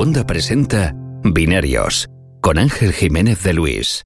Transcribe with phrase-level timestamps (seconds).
[0.00, 2.08] Segunda presenta Binarios
[2.40, 4.02] con Ángel Jiménez de Luis.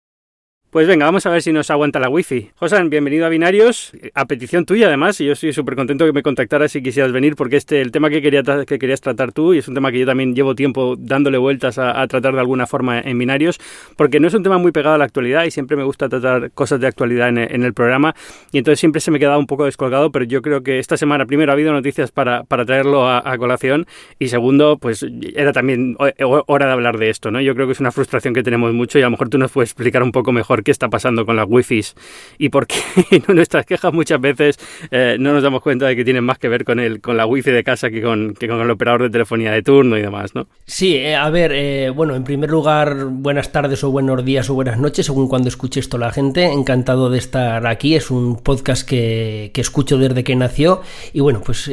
[0.74, 2.50] Pues venga, vamos a ver si nos aguanta la wifi.
[2.56, 6.24] Josan, bienvenido a Binarios, a petición tuya además, y yo estoy súper contento que me
[6.24, 9.58] contactaras si quisieras venir, porque este, el tema que, quería, que querías tratar tú, y
[9.58, 12.98] es un tema que yo también llevo tiempo dándole vueltas a, tratar de alguna forma
[12.98, 13.60] en Binarios,
[13.94, 16.50] porque no es un tema muy pegado a la actualidad y siempre me gusta tratar
[16.50, 18.16] cosas de actualidad en, el programa,
[18.50, 21.24] y entonces siempre se me quedaba un poco descolgado, pero yo creo que esta semana
[21.24, 23.86] primero ha habido noticias para, para traerlo a, colación,
[24.18, 27.40] y segundo, pues era también hora de hablar de esto, ¿no?
[27.40, 29.52] Yo creo que es una frustración que tenemos mucho y a lo mejor tú nos
[29.52, 31.94] puedes explicar un poco mejor qué está pasando con las wifis
[32.38, 32.76] y por qué
[33.28, 34.58] nuestras quejas muchas veces
[34.90, 37.26] eh, no nos damos cuenta de que tienen más que ver con el, con la
[37.26, 40.34] wifi de casa que con, que con el operador de telefonía de turno y demás,
[40.34, 40.48] ¿no?
[40.66, 44.54] Sí, eh, a ver, eh, bueno, en primer lugar, buenas tardes o buenos días o
[44.54, 46.46] buenas noches, según cuando escuche esto la gente.
[46.46, 51.42] Encantado de estar aquí, es un podcast que, que escucho desde que nació y bueno,
[51.44, 51.70] pues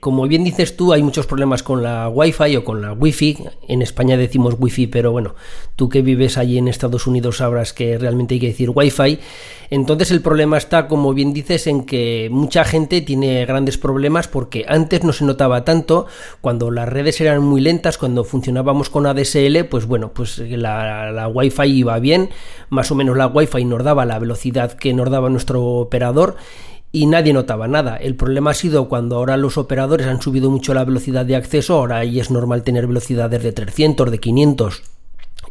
[0.00, 3.38] como bien dices tú, hay muchos problemas con la wifi o con la wifi.
[3.68, 5.34] En España decimos wifi, pero bueno,
[5.76, 9.18] tú que vives allí en Estados Unidos sabrás que realmente hay que decir Wi-Fi.
[9.72, 14.66] Entonces el problema está, como bien dices, en que mucha gente tiene grandes problemas porque
[14.68, 16.06] antes no se notaba tanto,
[16.42, 21.26] cuando las redes eran muy lentas, cuando funcionábamos con ADSL, pues bueno, pues la, la
[21.26, 22.28] Wi-Fi iba bien,
[22.68, 26.36] más o menos la Wi-Fi nos daba la velocidad que nos daba nuestro operador
[26.92, 27.96] y nadie notaba nada.
[27.96, 31.76] El problema ha sido cuando ahora los operadores han subido mucho la velocidad de acceso,
[31.76, 34.91] ahora ahí es normal tener velocidades de 300, de 500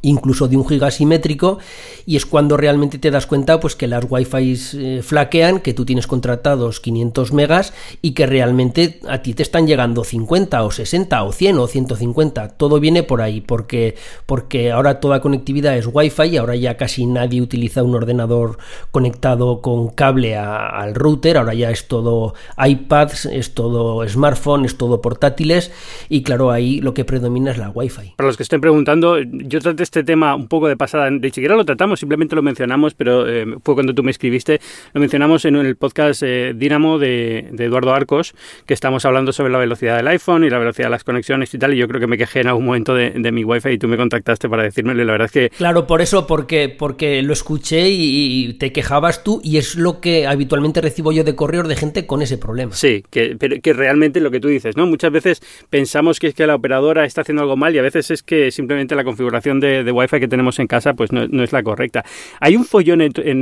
[0.01, 1.59] incluso de un giga simétrico
[2.05, 5.85] y es cuando realmente te das cuenta pues que las wifi eh, flaquean que tú
[5.85, 11.23] tienes contratados 500 megas y que realmente a ti te están llegando 50 o 60
[11.23, 16.23] o 100 o 150 todo viene por ahí porque porque ahora toda conectividad es wifi
[16.23, 18.57] y ahora ya casi nadie utiliza un ordenador
[18.91, 21.37] conectado con cable al router.
[21.37, 25.71] Ahora ya es todo iPads es todo smartphone es todo portátiles
[26.09, 28.13] y claro ahí lo que predomina es la wifi.
[28.15, 31.57] Para los que estén preguntando yo traté este tema un poco de pasada, ni siquiera
[31.57, 34.61] lo tratamos, simplemente lo mencionamos, pero eh, fue cuando tú me escribiste,
[34.93, 38.33] lo mencionamos en el podcast eh, Dynamo de, Eduardo Arcos,
[38.65, 41.57] que estamos hablando sobre la velocidad del iPhone y la velocidad de las conexiones y
[41.57, 43.89] tal, y yo creo que me quejé en algún momento de, mi wifi y tú
[43.89, 45.49] me contactaste para decírmelo, y la verdad es que...
[45.49, 50.25] Claro, por eso, porque, porque lo escuché y, te quejabas tú, y es lo que
[50.25, 52.71] habitualmente recibo yo de correo de gente con ese problema.
[52.73, 54.85] Sí, que, pero, que realmente lo que tú dices, ¿no?
[54.87, 58.09] Muchas veces pensamos que es que la operadora está haciendo algo mal y a veces
[58.09, 61.51] es que simplemente la configuración de de, Wi-Fi que tenemos en casa pues no, es
[61.51, 62.03] la correcta.
[62.39, 63.01] Hay un follón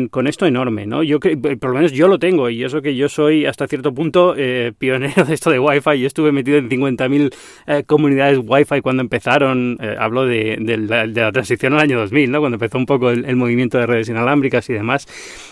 [0.09, 1.03] con esto enorme, ¿no?
[1.03, 4.35] Yo por lo menos yo lo tengo y eso que yo soy hasta cierto punto
[4.37, 5.99] eh, pionero de esto de Wi-Fi.
[5.99, 7.33] Yo estuve metido en 50.000
[7.67, 12.39] eh, comunidades Wi-Fi cuando empezaron, eh, hablo de, la, transición al año 2000, ¿no?
[12.39, 15.07] Cuando empezó un poco el, movimiento de redes inalámbricas y demás.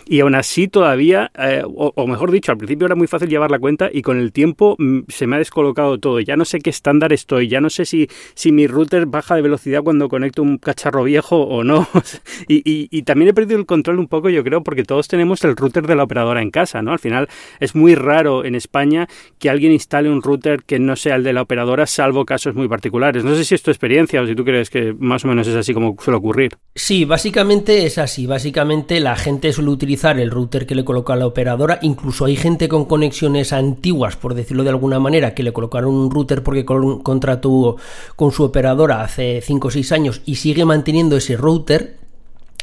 [0.05, 1.31] Y aún así todavía,
[1.65, 4.75] o, mejor dicho, al principio era muy fácil llevar la cuenta y con el tiempo
[4.77, 6.19] mm, se me ha descolocado todo.
[6.19, 9.41] Ya no sé qué estándar estoy, ya no sé si, si mi router baja de
[9.41, 11.87] velocidad cuando conecto un cacharro viejo o no.
[12.47, 15.87] y, también he perdido el control un poco, yo creo, porque todos tenemos el router
[15.87, 16.91] de la operadora en casa, ¿no?
[16.91, 17.27] Al final
[17.59, 19.07] es muy raro en España
[19.39, 22.67] que alguien instale un router que no sea el de la operadora, salvo casos muy
[22.67, 23.23] particulares.
[23.23, 25.55] No sé si es tu experiencia o si tú crees que más o menos es
[25.55, 26.57] así como suele ocurrir.
[26.75, 28.27] Sí, básicamente es así.
[28.27, 31.79] Básicamente la gente suele utilizar el router que le coloca la operadora.
[31.81, 36.11] Incluso hay gente con conexiones antiguas, por decirlo de alguna manera, que le colocaron un
[36.11, 37.77] router porque contrató
[38.15, 41.97] con su operadora hace 5 o 6 años y sigue manteniendo ese router.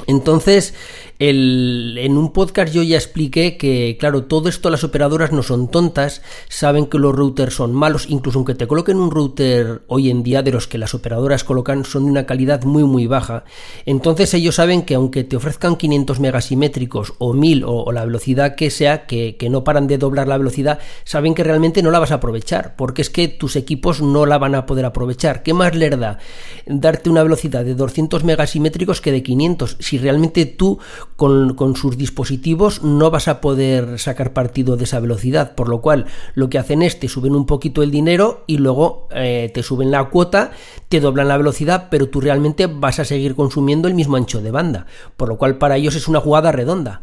[0.06, 0.74] Entonces,
[1.18, 6.22] en un podcast yo ya expliqué que, claro, todo esto las operadoras no son tontas,
[6.48, 10.42] saben que los routers son malos, incluso aunque te coloquen un router hoy en día
[10.42, 13.44] de los que las operadoras colocan son de una calidad muy muy baja.
[13.86, 18.70] Entonces ellos saben que aunque te ofrezcan 500 megasimétricos o 1000 o, la velocidad que
[18.70, 22.10] sea, que, que no paran de doblar la velocidad, saben que realmente no la vas
[22.10, 25.42] a aprovechar, porque es que tus equipos no la van a poder aprovechar.
[25.42, 26.18] ¿Qué más les da
[26.66, 29.76] darte una velocidad de 200 megasimétricos que de 500?
[29.78, 30.78] Si realmente tú
[31.16, 36.06] con, sus dispositivos no vas a poder sacar partido de esa velocidad, por lo cual
[36.34, 39.90] lo que hacen es te suben un poquito el dinero y luego eh, te suben
[39.90, 40.52] la cuota,
[40.88, 44.50] te doblan la velocidad, pero tú realmente vas a seguir consumiendo el mismo ancho de
[44.50, 47.02] banda, por lo cual para ellos es una jugada redonda.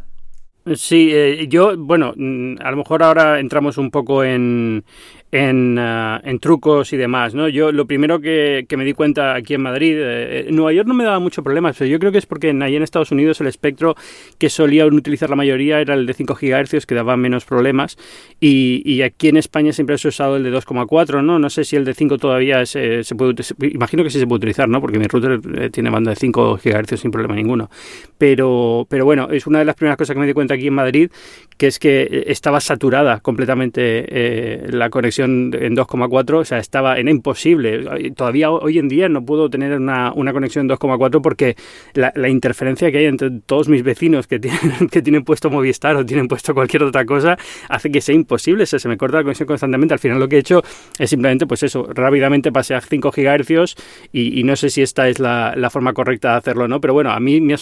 [0.75, 4.83] Sí, eh, yo, bueno, mm, a lo mejor ahora entramos un poco en,
[5.31, 7.47] en, ah, en, trucos y demás, ¿no?
[7.47, 10.93] Yo lo primero que, me di cuenta aquí en Madrid, eh, en Nueva York no
[10.93, 13.39] me daba mucho problemas, pero yo creo que es porque en, ahí en Estados Unidos
[13.39, 13.95] el espectro
[14.37, 17.97] que solían utilizar la mayoría era el de 5 GHz, que daba menos problemas,
[18.39, 21.39] y, aquí en España siempre se ha usado el de 2,4, ¿no?
[21.39, 23.33] No sé si el de 5 todavía se, se puede
[23.71, 24.81] imagino que sí se puede utilizar, ¿no?
[24.81, 27.69] Porque mi router eh, tiene banda de 5 GHz sin problema ninguno.
[28.17, 30.73] Pero, pero bueno, es una de las primeras cosas que me di cuenta aquí en
[30.73, 31.09] Madrid
[31.57, 37.09] que es que eh, estaba saturada completamente la conexión en 2,4, o sea, estaba, era
[37.09, 38.11] imposible.
[38.15, 41.55] Todavía hoy en día no puedo tener una, una conexión en 2,4 porque
[41.93, 46.05] la, interferencia que hay entre todos mis vecinos que tienen, que tienen puesto Movistar o
[46.05, 47.37] tienen puesto cualquier otra cosa
[47.67, 49.93] hace que sea imposible, se, se me corta la conexión constantemente.
[49.93, 50.61] Al final lo que he hecho
[50.97, 53.75] es simplemente, pues eso, rápidamente pasé a 5 GHz
[54.11, 57.11] y, no sé si esta es la, forma correcta de hacerlo o no, pero bueno,
[57.11, 57.55] a mí me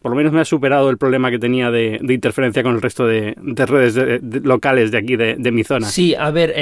[0.00, 2.82] por lo menos me ha superado el problema que tenía de, de interferencia con el
[2.82, 5.86] resto de, de redes locales de aquí, de, mi zona.
[5.86, 6.52] Sí, a ver,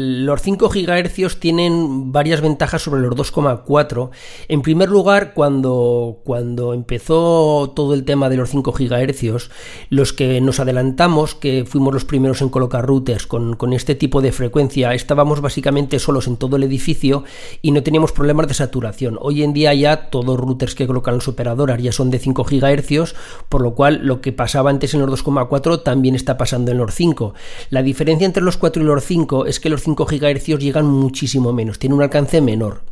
[0.00, 4.10] los 5 GHz tienen varias ventajas sobre los 2,4.
[4.48, 9.50] En primer lugar, cuando, cuando empezó todo el tema de los 5 GHz,
[9.90, 14.20] los que nos adelantamos, que fuimos los primeros en colocar routers con, con este tipo
[14.20, 17.24] de frecuencia, estábamos básicamente solos en todo el edificio
[17.62, 19.18] y no teníamos problemas de saturación.
[19.20, 22.44] Hoy en día ya todos los routers que colocan los operadoras ya son de 5
[22.44, 23.14] GHz,
[23.48, 26.94] por lo cual lo que pasaba antes en los 2,4 también está pasando en los
[26.94, 27.34] 5.
[27.70, 31.52] La diferencia entre los 4 y los 5 es que los 5 GHz llegan muchísimo
[31.52, 32.82] menos, tienen un alcance menor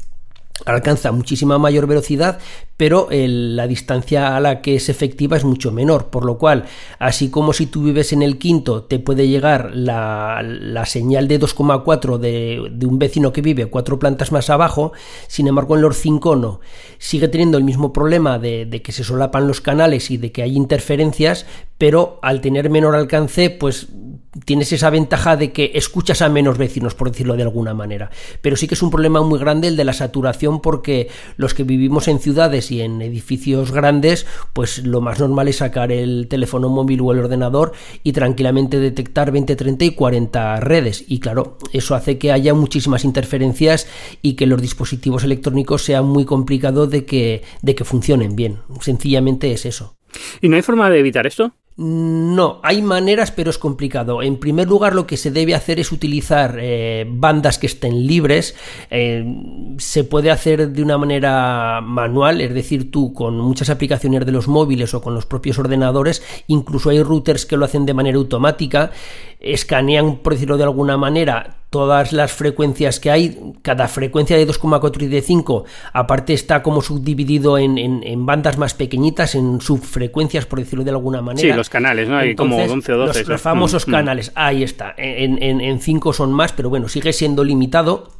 [0.66, 2.38] alcanza muchísima mayor velocidad,
[2.76, 6.64] pero la distancia a la que es efectiva es mucho menor, por lo cual,
[6.98, 10.42] así como si tú vives en el quinto, te puede llegar la,
[10.86, 14.92] señal de 2,4 de, de, un vecino que vive cuatro plantas más abajo,
[15.26, 16.60] sin embargo en los 5 no.
[16.98, 20.56] Sigue teniendo el mismo problema de que se solapan los canales y de que hay
[20.56, 21.46] interferencias,
[21.78, 23.88] pero al tener menor alcance, pues
[24.44, 28.10] tienes esa ventaja de que escuchas a menos vecinos, por decirlo de alguna manera.
[28.40, 31.64] Pero sí que es un problema muy grande el de la saturación porque los que
[31.64, 36.68] vivimos en ciudades y en edificios grandes, pues lo más normal es sacar el teléfono
[36.68, 37.72] móvil o el ordenador
[38.02, 41.04] y tranquilamente detectar 20, 30 y 40 redes.
[41.06, 43.86] Y claro, eso hace que haya muchísimas interferencias
[44.22, 48.58] y que los dispositivos electrónicos sean muy complicados de que, de que funcionen bien.
[48.80, 49.96] Sencillamente es eso.
[50.40, 51.52] ¿Y no hay forma de evitar esto?
[51.80, 54.20] No, hay maneras, pero es complicado.
[54.20, 58.56] En primer lugar, lo que se debe hacer es utilizar eh, bandas que estén libres.
[58.90, 59.24] Eh,
[59.78, 64.48] se puede hacer de una manera manual, es decir, tú con muchas aplicaciones de los
[64.48, 68.90] móviles o con los propios ordenadores, incluso hay routers que lo hacen de manera automática,
[69.38, 75.02] escanean, por decirlo de alguna manera, todas las frecuencias que hay, cada frecuencia de 2,4
[75.02, 80.58] y de 5, aparte está como subdividido en, en, bandas más pequeñitas, en subfrecuencias, por
[80.58, 81.52] decirlo de alguna manera.
[81.52, 82.16] Sí, los canales, ¿no?
[82.16, 83.24] Hay como 11 o 12.
[83.24, 83.94] Los, famosos mm, mm.
[83.94, 84.94] canales, ahí está.
[84.96, 88.17] En 5 son más, pero bueno, sigue siendo limitado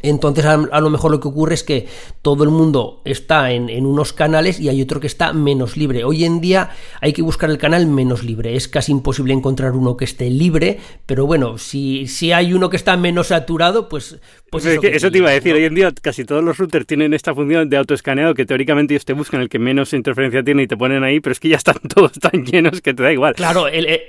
[0.00, 1.86] entonces a, lo mejor lo que ocurre es que
[2.22, 6.04] todo el mundo está en, unos canales y hay otro que está menos libre.
[6.04, 8.56] Hoy en día hay que buscar el canal menos libre.
[8.56, 12.76] Es casi imposible encontrar uno que esté libre, pero bueno, si, si hay uno que
[12.76, 14.18] está menos saturado, pues...
[14.50, 17.34] pues eso, te iba a decir, hoy en día casi todos los routers tienen esta
[17.34, 20.76] función de autoescaneado que teóricamente ellos te buscan el que menos interferencia tiene y te
[20.76, 23.34] ponen ahí, pero es que ya están todos tan llenos que te da igual.
[23.34, 24.00] Claro, el, el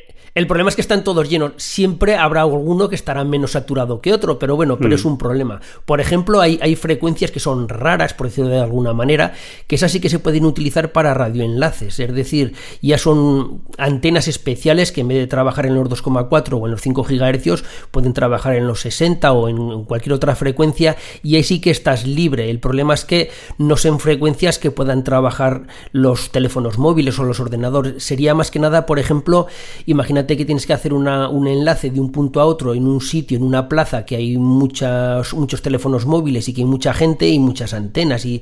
[0.47, 1.53] problema es que están todos llenos.
[1.57, 5.07] Siempre habrá alguno que estará menos saturado que otro, pero bueno, pero es mm.
[5.07, 5.61] un problema.
[5.85, 9.33] Por ejemplo, hay, hay, frecuencias que son raras, por decirlo de alguna manera,
[9.67, 11.99] que esas sí que se pueden utilizar para radioenlaces.
[11.99, 16.65] Es decir, ya son antenas especiales que en vez de trabajar en los 2,4 o
[16.65, 21.35] en los 5 GHz, pueden trabajar en los 60 o en cualquier otra frecuencia y
[21.35, 22.49] ahí sí que estás libre.
[22.49, 27.39] El problema es que no son frecuencias que puedan trabajar los teléfonos móviles o los
[27.39, 28.03] ordenadores.
[28.03, 29.45] Sería más que nada, por ejemplo,
[29.85, 33.37] imagínate que tienes que hacer un enlace de un punto a otro en un sitio,
[33.37, 37.39] en una plaza, que hay muchas, muchos teléfonos móviles y que hay mucha gente y
[37.39, 38.41] muchas antenas y,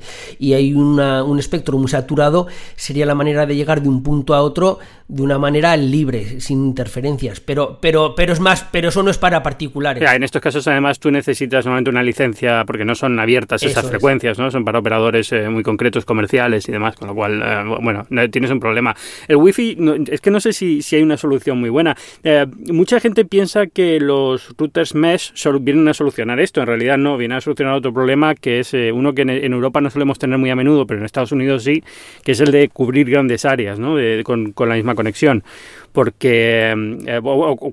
[0.52, 4.80] hay un espectro muy saturado, sería la manera de llegar de un punto a otro
[5.12, 7.42] de una manera libre, sin interferencias.
[7.42, 10.10] Pero, pero, pero es más, pero eso no es para particulares.
[10.10, 14.40] en estos casos, además, tú necesitas normalmente una licencia porque no son abiertas esas frecuencias,
[14.40, 14.50] ¿no?
[14.50, 18.52] Son para operadores eh, muy concretos, comerciales y demás, con lo cual, eh, bueno, tienes
[18.52, 18.96] un problema.
[19.28, 19.78] El wifi,
[20.10, 21.98] es que no sé si, si hay una solución muy buena.
[22.24, 26.62] Eh, mucha gente piensa que los routers mesh vienen a solucionar esto.
[26.62, 29.82] En realidad no, vienen a solucionar otro problema que es eh, uno que en, Europa
[29.82, 31.84] no solemos tener muy a menudo, pero en Estados Unidos sí,
[32.24, 33.96] que es el de cubrir grandes áreas ¿no?
[34.24, 35.44] con, con la misma conexión
[35.92, 36.74] porque,
[37.06, 37.22] eh,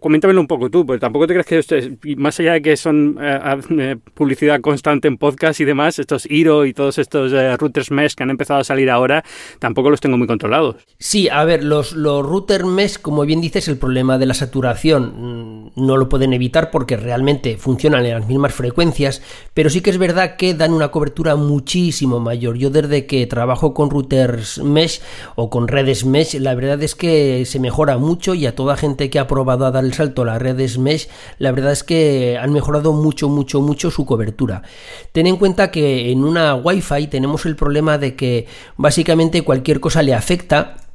[0.01, 3.61] coméntamelo un poco tú, porque tampoco te crees que más allá de que son eh,
[3.79, 8.25] eh, publicidad constante en podcast y demás, estos Iro y todos estos routers mesh que
[8.25, 9.25] han empezado a salir ahora,
[9.59, 10.77] tampoco los tengo muy controlados.
[10.99, 15.71] Sí, a ver, los, los routers mesh, como bien dices, el problema de la saturación
[15.77, 19.23] mm, no lo pueden evitar porque realmente funcionan en las mismas frecuencias,
[19.55, 22.59] pero sí que es verdad que dan una cobertura muchísimo mayor.
[22.59, 25.01] Yo desde que trabajo con routers mesh
[25.37, 28.77] o con redes mesh, la verdad es que se mejora mucho mucho y a toda
[28.77, 31.85] gente que ha probado a dar el salto a las redes mesh, la verdad es
[31.85, 34.63] que han mejorado mucho, mucho, mucho su cobertura.
[35.13, 38.47] Ten en cuenta que en una Wi-Fi tenemos el problema de que
[38.79, 40.88] básicamente cualquier cosa le afecta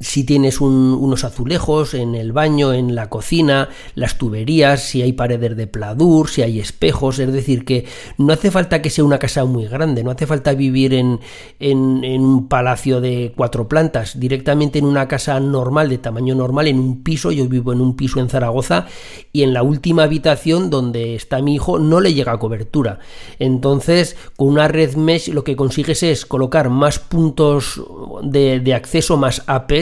[0.00, 5.56] si tienes unos azulejos en el baño, en la cocina, las tuberías, si hay paredes
[5.56, 7.86] de pladur, si hay espejos, es decir, que
[8.18, 11.20] no hace falta que sea una casa muy grande, no hace falta vivir en,
[11.60, 16.80] en, un palacio de cuatro plantas, directamente en una casa normal, de tamaño normal, en
[16.80, 18.86] un piso, yo vivo en un piso en Zaragoza
[19.32, 22.98] y en la última habitación donde está mi hijo no le llega cobertura.
[23.38, 27.80] Entonces, con una red mesh lo que consigues es colocar más puntos
[28.22, 29.75] de, de acceso, más AP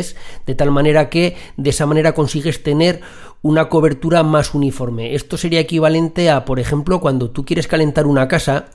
[0.46, 3.00] de tal manera que de esa manera consigues tener
[3.42, 5.14] una cobertura más uniforme.
[5.14, 8.66] Esto sería equivalente a, por ejemplo, cuando tú quieres calentar una casa,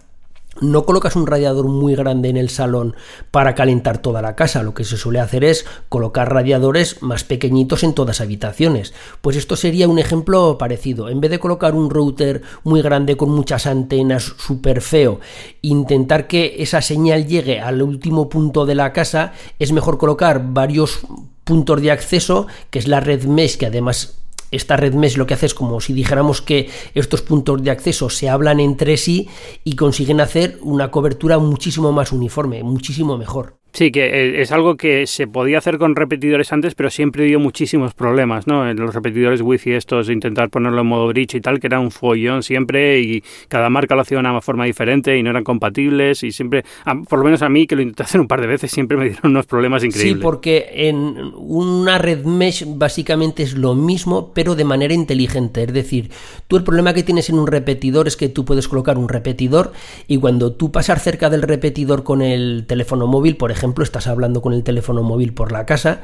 [0.61, 2.95] no colocas un radiador muy grande en el salón
[3.31, 7.83] para calentar toda la casa, lo que se suele hacer es colocar radiadores más pequeñitos
[7.83, 8.93] en todas las habitaciones.
[9.21, 11.09] Pues esto sería un ejemplo parecido.
[11.09, 15.19] En vez de colocar un router muy grande con muchas antenas súper feo,
[15.61, 20.99] intentar que esa señal llegue al último punto de la casa, es mejor colocar varios
[21.43, 24.19] puntos de acceso, que es la red mesh, que además
[24.51, 28.09] esta red mesh lo que hace es como si dijéramos que estos puntos de acceso
[28.09, 29.29] se hablan entre sí
[29.63, 33.59] y consiguen hacer una cobertura muchísimo más uniforme, muchísimo mejor.
[33.71, 37.39] Sí, que eh, es algo que se podía hacer con repetidores antes, pero siempre dio
[37.39, 38.67] muchísimos problemas, ¿no?
[38.67, 41.91] En los repetidores wifi estos, intentar ponerlo en modo bridge y tal, que era un
[41.91, 46.23] follón siempre y cada marca lo hacía de una forma diferente y no eran compatibles
[46.23, 46.63] y siempre,
[47.07, 49.05] por lo menos a mí, que lo intenté hacer un par de veces, siempre me
[49.05, 50.15] dieron unos problemas increíbles.
[50.15, 55.63] Sí, porque en una red mesh básicamente es lo mismo, pero de manera inteligente.
[55.63, 56.09] Es decir,
[56.47, 59.73] tú el problema que tienes en un repetidor es que tú puedes colocar un repetidor
[60.07, 64.07] y cuando tú pasas cerca del repetidor con el teléfono móvil, por ejemplo, ejemplo, estás
[64.07, 66.01] hablando con el teléfono móvil por la casa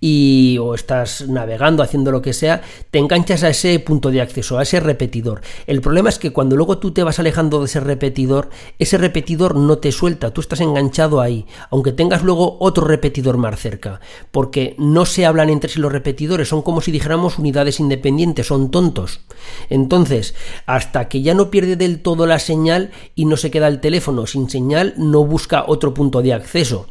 [0.00, 4.58] y o estás navegando, haciendo lo que sea, te enganchas a ese punto de acceso,
[4.58, 5.40] a ese repetidor.
[5.66, 9.54] El problema es que cuando luego tú te vas alejando de ese repetidor, ese repetidor
[9.54, 14.00] no te suelta, tú estás enganchado ahí, aunque tengas luego otro repetidor más cerca,
[14.32, 18.70] porque no se hablan entre sí los repetidores, son como si dijéramos unidades independientes, son
[18.70, 19.20] tontos.
[19.70, 20.34] Entonces,
[20.66, 24.26] hasta que ya no pierde del todo la señal y no se queda el teléfono
[24.26, 26.88] sin señal, no busca otro punto de acceso.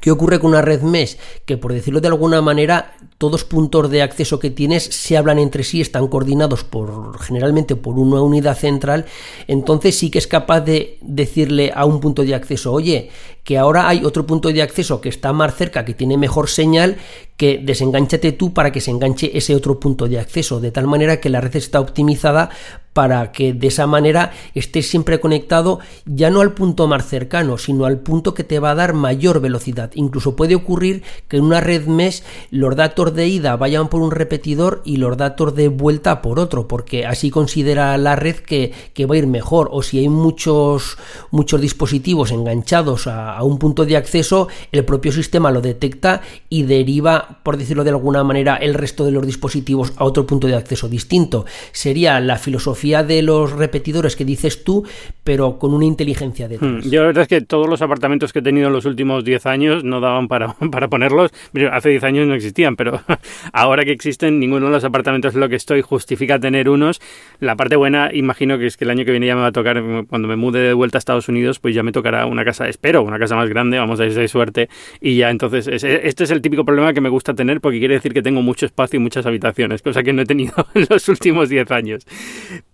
[0.00, 1.16] ¿Qué ocurre con una red mesh?
[1.44, 5.64] Que por decirlo de alguna manera, todos puntos de acceso que tienes se hablan entre
[5.64, 9.06] sí, están coordinados por generalmente por una unidad central,
[9.46, 13.10] entonces sí que es capaz de decirle a un punto de acceso, oye,
[13.44, 16.96] que ahora hay otro punto de acceso que está más cerca, que tiene mejor señal,
[17.36, 21.20] que desenganchate tú para que se enganche ese otro punto de acceso, de tal manera
[21.20, 22.50] que la red está optimizada
[22.94, 27.84] para que de esa manera estés siempre conectado ya no al punto más cercano, sino
[27.84, 29.90] al punto que te va a dar mayor velocidad.
[29.94, 34.12] Incluso puede ocurrir que en una red mesh los datos de ida vayan por un
[34.12, 38.72] repetidor y los datos de vuelta por otro, porque así considera la red que,
[39.04, 39.68] va a ir mejor.
[39.72, 40.96] O si hay muchos,
[41.32, 46.62] muchos dispositivos enganchados a, a un punto de acceso, el propio sistema lo detecta y
[46.62, 50.54] deriva, por decirlo de alguna manera, el resto de los dispositivos a otro punto de
[50.54, 51.44] acceso distinto.
[51.72, 54.84] Sería la filosofía de los repetidores que dices tú,
[55.22, 58.38] pero con una inteligencia de Hmm, yo la verdad es que todos los apartamentos que
[58.38, 61.32] he tenido en los últimos 10 años no daban para, para ponerlos.
[61.72, 63.00] Hace 10 años no existían, pero
[63.52, 67.00] ahora que existen, ninguno de los apartamentos en lo que estoy justifica tener unos.
[67.40, 69.52] La parte buena, imagino que es que el año que viene ya me va a
[69.52, 72.68] tocar, cuando me mude de vuelta a Estados Unidos, pues ya me tocará una casa,
[72.68, 74.68] espero, una casa más grande, vamos a decir suerte.
[75.00, 78.12] Y ya entonces, este es el típico problema que me gusta tener porque quiere decir
[78.12, 81.48] que tengo mucho espacio y muchas habitaciones, cosa que no he tenido en los últimos
[81.48, 82.06] 10 años.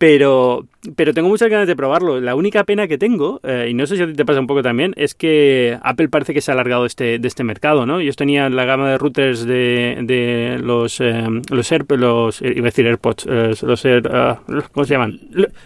[0.00, 0.66] Pero,
[0.97, 2.23] pero tengo muchas ganas de probarlo.
[2.23, 4.47] La única pena que tengo, eh, y no sé si a ti te pasa un
[4.47, 8.00] poco también, es que Apple parece que se ha alargado este, de este mercado, ¿no?
[8.00, 12.62] Ellos tenían la gama de routers de, de los, eh, los, Air, los, iba a
[12.62, 14.40] decir AirPods, eh, los Air, ah,
[14.73, 15.21] ¿cómo se llaman?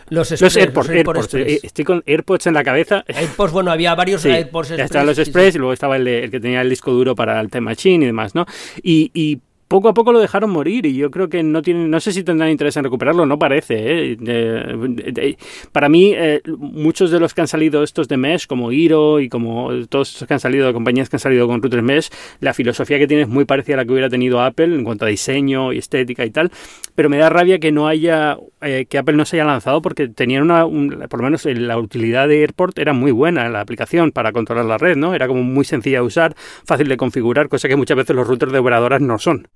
[0.08, 1.34] Los, Express, AirPods, AirPods.
[1.34, 3.04] Estoy con AirPods en la cabeza.
[3.06, 4.86] AirPods, bueno, había varios AirPods Express.
[4.86, 7.50] Estaban los Express y luego estaba el, el, que tenía el disco duro para el
[7.50, 8.46] Time Machine y demás, ¿no?
[8.82, 12.00] Y, y poco a poco lo dejaron morir y yo creo que no tienen, no
[12.00, 14.16] sé si tendrán interés en recuperarlo, no parece.
[14.18, 15.36] ¿eh?
[15.72, 19.28] para mí, eh, muchos de los que han salido estos de Mesh, como Hiro y
[19.28, 22.98] como todos estos que han salido, compañías que han salido con routers Mesh, la filosofía
[22.98, 25.72] que tiene es muy parecida a la que hubiera tenido Apple en cuanto a diseño
[25.72, 26.50] y estética y tal,
[26.94, 30.08] pero me da rabia que no haya, eh, que Apple no se haya lanzado porque
[30.08, 30.66] tenían una,
[31.08, 34.78] por lo menos la utilidad de Airport era muy buena, la aplicación para controlar la
[34.78, 35.14] red, ¿no?
[35.14, 38.52] Era como muy sencilla de usar, fácil de configurar, cosa que muchas veces los routers
[38.52, 39.48] de operadoras no son.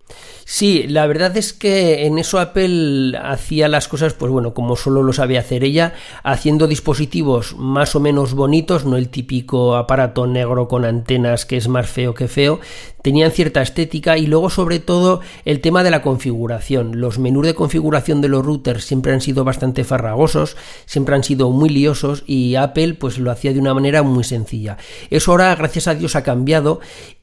[0.50, 5.02] Sí, la verdad es que en eso Apple hacía las cosas, pues bueno, como solo
[5.02, 10.66] lo sabe hacer ella, haciendo dispositivos más o menos bonitos, no el típico aparato negro
[10.66, 12.60] con antenas que es más feo que feo,
[13.02, 16.98] tenían cierta estética y luego sobre todo el tema de la configuración.
[16.98, 21.50] Los menús de configuración de los routers siempre han sido bastante farragosos, siempre han sido
[21.50, 24.78] muy liosos y Apple pues lo hacía de una manera muy sencilla.
[25.10, 26.80] Eso ahora gracias a Dios ha cambiado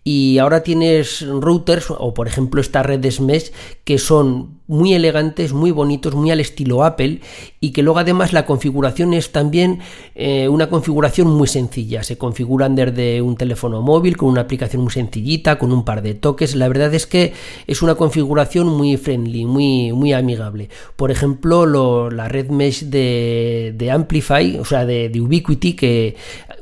[0.08, 3.52] y ahora tienes routers o por ejemplo esta red de Mesh
[3.84, 7.22] que son muy elegantes, muy bonitos, muy al estilo Apple
[7.60, 9.80] y que luego además la configuración es también
[10.16, 12.04] eh, una configuración muy sencilla.
[12.04, 16.14] Se configuran desde un teléfono móvil con una aplicación muy sencillita, con un par de
[16.14, 16.56] toques.
[16.56, 17.34] La verdad es que
[17.68, 20.70] es una configuración muy friendly, muy, muy amigable.
[20.96, 26.16] Por ejemplo, la red mesh de, Amplify, o sea, de, de Ubiquiti, que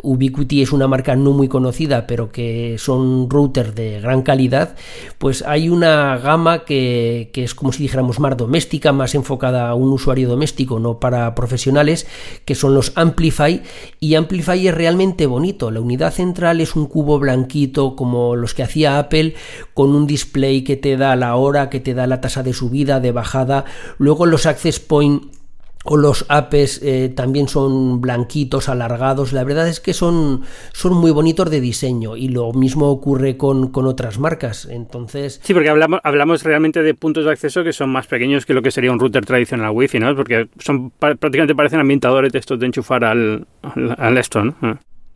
[0.03, 4.75] Ubiquiti es una marca no muy conocida, pero que son routers de gran calidad,
[5.17, 9.93] pues hay una gama que, es como si dijéramos más doméstica, más enfocada a un
[9.93, 12.07] usuario doméstico, no para profesionales,
[12.43, 13.61] que son los Amplify.
[13.99, 15.69] Y Amplify es realmente bonito.
[15.69, 19.35] La unidad central es un cubo blanquito como los que hacía Apple,
[19.75, 22.99] con un display que te da la hora, que te da la tasa de subida,
[22.99, 23.65] de bajada.
[23.99, 25.25] Luego los access point
[25.83, 29.33] o los apes eh, también son blanquitos, alargados.
[29.33, 33.69] La verdad es que son, son muy bonitos de diseño y lo mismo ocurre con,
[33.69, 34.65] con, otras marcas.
[34.69, 35.41] Entonces.
[35.43, 38.61] Sí, porque hablamos, hablamos realmente de puntos de acceso que son más pequeños que lo
[38.61, 40.15] que sería un router tradicional Wi-Fi, ¿no?
[40.15, 44.55] Porque son prácticamente parecen ambientadores de estos de enchufar al, al, al esto, ¿no?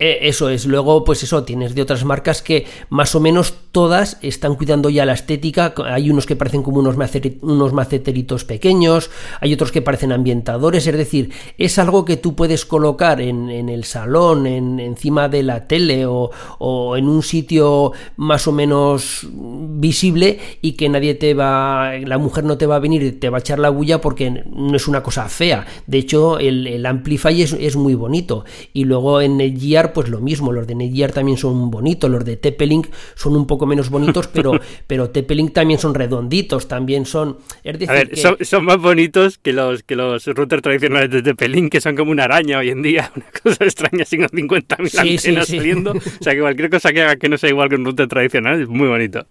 [0.00, 4.18] Eh, eso es, luego pues eso, tienes de otras marcas que más o menos todas
[4.22, 6.94] están cuidando ya la estética, hay unos que parecen como unos,
[7.40, 12.64] unos maceteritos pequeños, hay otros que parecen ambientadores, es decir, es algo que tú puedes
[12.64, 18.46] colocar en, el salón, en, encima de la tele o, o, en un sitio más
[18.46, 23.18] o menos visible y que nadie te va, la mujer no te va a venir
[23.18, 26.68] te va a echar la bulla porque no es una cosa fea, de hecho el,
[26.68, 28.44] el Amplify es, es, muy bonito.
[28.72, 32.24] Y luego en el GR pues lo mismo, los de Netgear también son bonitos, los
[32.24, 37.38] de TP-Link son un poco menos bonitos, pero, pero TP-Link también son redonditos, también son...
[37.64, 41.70] Es decir, a ver, son, más bonitos que los, que los routers tradicionales de TP-Link,
[41.70, 45.48] que son como una araña hoy en día, una cosa extraña, sin 50.000 sí, antenas
[45.48, 45.92] saliendo.
[45.92, 48.62] O sea, que cualquier cosa que haga que no sea igual que un router tradicional
[48.62, 49.26] es muy bonito.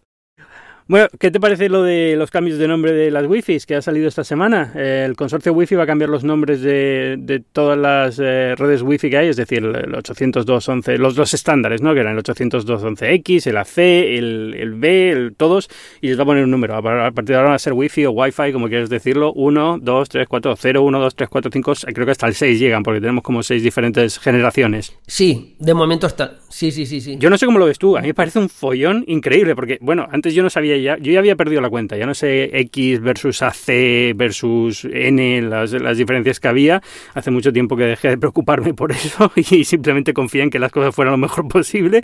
[0.90, 3.82] Bueno, ¿qué te parece lo de los cambios de nombre de las Wi-Fi que ha
[3.82, 4.72] salido esta semana?
[4.74, 9.18] el consorcio Wi-Fi va a cambiar los nombres de, todas las eh, redes Wi-Fi que
[9.18, 11.94] hay, es decir, el 802.11, los dos estándares, ¿no?
[11.94, 16.26] Que eran el 802.11x, el AC, el, el B, el, todos, y les va a
[16.26, 16.78] poner un número.
[16.78, 20.10] A partir de ahora va a ser Wi-Fi o Wi-Fi, como quieres decirlo, 1, 2,
[20.10, 23.02] 3, 4, 0, 1, 2, 3, 4, 5, creo que hasta el 6 llegan, porque
[23.02, 24.96] tenemos como 6 diferentes generaciones.
[25.06, 26.40] Sí, de momento está.
[26.48, 27.18] Sí, sí, sí, sí.
[27.20, 29.80] Yo no sé cómo lo ves tú, a mí me parece un follón increíble, porque,
[29.82, 33.02] bueno, antes yo no sabía yo ya había perdido la cuenta, ya no sé X
[33.02, 36.82] versus AC versus N, las, las diferencias que había.
[37.14, 40.72] Hace mucho tiempo que dejé de preocuparme por eso y simplemente confía en que las
[40.72, 42.04] cosas fueran lo mejor posible.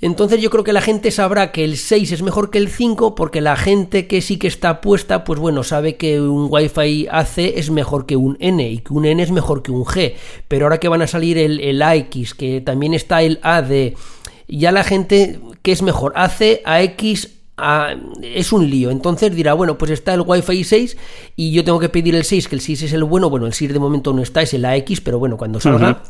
[0.00, 3.16] Entonces yo creo que la gente sabrá que el 6 es mejor que el 5
[3.16, 7.38] porque la gente que sí que está puesta, pues bueno, sabe que un Wi-Fi AC
[7.38, 10.14] es mejor que un N y que un N es mejor que un G.
[10.46, 13.96] Pero ahora que van a salir el, el AX, que también está el A de
[14.48, 16.12] ya la gente, ¿qué es mejor?
[16.16, 17.32] Hace a X
[18.22, 18.90] es un lío.
[18.90, 20.96] Entonces dirá, bueno, pues está el Wi-Fi 6
[21.36, 23.30] y yo tengo que pedir el 6, que el 6 es el bueno.
[23.30, 26.02] Bueno, el 6 de momento no está, es el AX, pero bueno, cuando salga.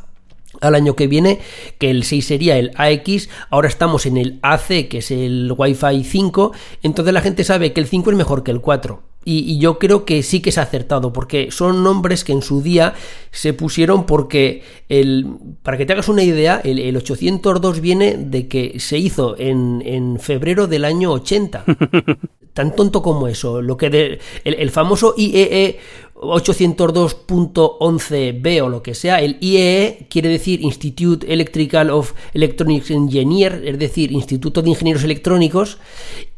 [0.62, 1.40] Al año que viene,
[1.78, 6.02] que el 6 sería el AX, ahora estamos en el AC, que es el Wi-Fi
[6.02, 9.02] 5, entonces la gente sabe que el 5 es mejor que el 4.
[9.28, 12.94] Y, yo creo que sí que es acertado, porque son nombres que en su día
[13.32, 15.26] se pusieron porque, el,
[15.64, 20.20] para que te hagas una idea, el, 802 viene de que se hizo en, en
[20.20, 21.64] febrero del año 80.
[22.54, 23.60] Tan tonto como eso.
[23.60, 25.78] Lo que el, famoso IEE
[26.20, 33.62] 802.11b o lo que sea, el IEE e quiere decir Institute Electrical of Electronics Engineer,
[33.64, 35.78] es decir, Instituto de Ingenieros Electrónicos,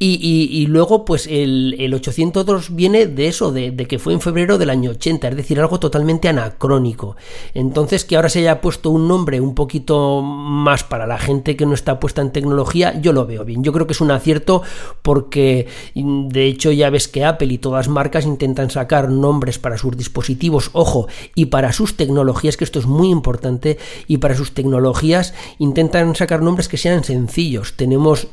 [0.01, 4.91] y, luego pues el, 802 viene de eso, de, que fue en febrero del año
[4.93, 7.17] 80, es decir, algo totalmente anacrónico.
[7.55, 11.67] Entonces que ahora se haya puesto un nombre un poquito más para la gente que
[11.67, 13.65] no está puesta en tecnología, yo lo veo bien.
[13.65, 14.63] Yo creo que es un acierto
[15.03, 19.97] porque de hecho ya ves que Apple y todas marcas intentan sacar nombres para sus
[19.97, 25.35] dispositivos, ojo, y para sus tecnologías, que esto es muy importante, y para sus tecnologías
[25.59, 27.75] intentan sacar nombres que sean sencillos.
[27.77, 28.29] Tenemos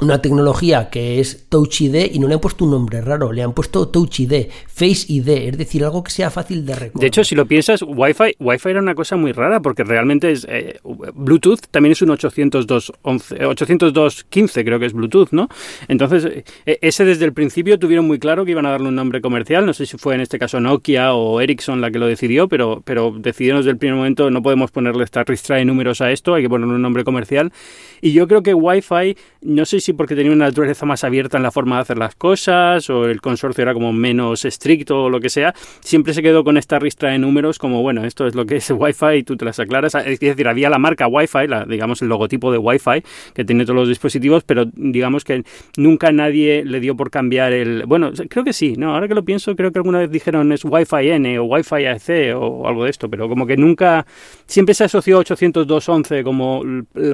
[0.00, 3.42] una tecnología que es Touch ID y no le han puesto un nombre raro, le
[3.42, 7.00] han puesto Touch ID, Face ID, es decir, algo que sea fácil de recordar.
[7.00, 10.46] De hecho, si lo piensas, Wi-Fi, Wi-Fi era una cosa muy rara porque realmente es
[10.50, 10.78] eh,
[11.14, 15.48] Bluetooth también es un 802.15 creo que es Bluetooth, ¿no?
[15.88, 19.20] Entonces, e, ese desde el principio tuvieron muy claro que iban a darle un nombre
[19.20, 22.48] comercial, no sé si fue en este caso Nokia o Ericsson la que lo decidió,
[22.48, 26.10] pero, pero decidieron desde el primer momento no podemos ponerle esta ristra de números a
[26.10, 27.52] esto, hay que ponerle un nombre comercial.
[28.00, 31.42] Y yo creo que Wi-Fi, no sé si porque tenía una naturaleza más abierta en
[31.42, 35.20] la forma de hacer las cosas o el consorcio era como menos estricto o lo
[35.20, 38.46] que sea, siempre se quedó con esta ristra de números como, bueno, esto es lo
[38.46, 39.94] que es Wi-Fi y tú te las aclaras.
[39.94, 43.02] Es decir, había la marca Wi-Fi, la, digamos el logotipo de Wi-Fi
[43.34, 45.44] que tiene todos los dispositivos, pero digamos que
[45.76, 47.84] nunca nadie le dio por cambiar el...
[47.86, 48.94] Bueno, creo que sí, ¿no?
[48.94, 52.34] Ahora que lo pienso, creo que alguna vez dijeron es Wi-Fi N o Wi-Fi AC
[52.36, 54.06] o algo de esto, pero como que nunca...
[54.46, 56.62] Siempre se asoció 802.11 como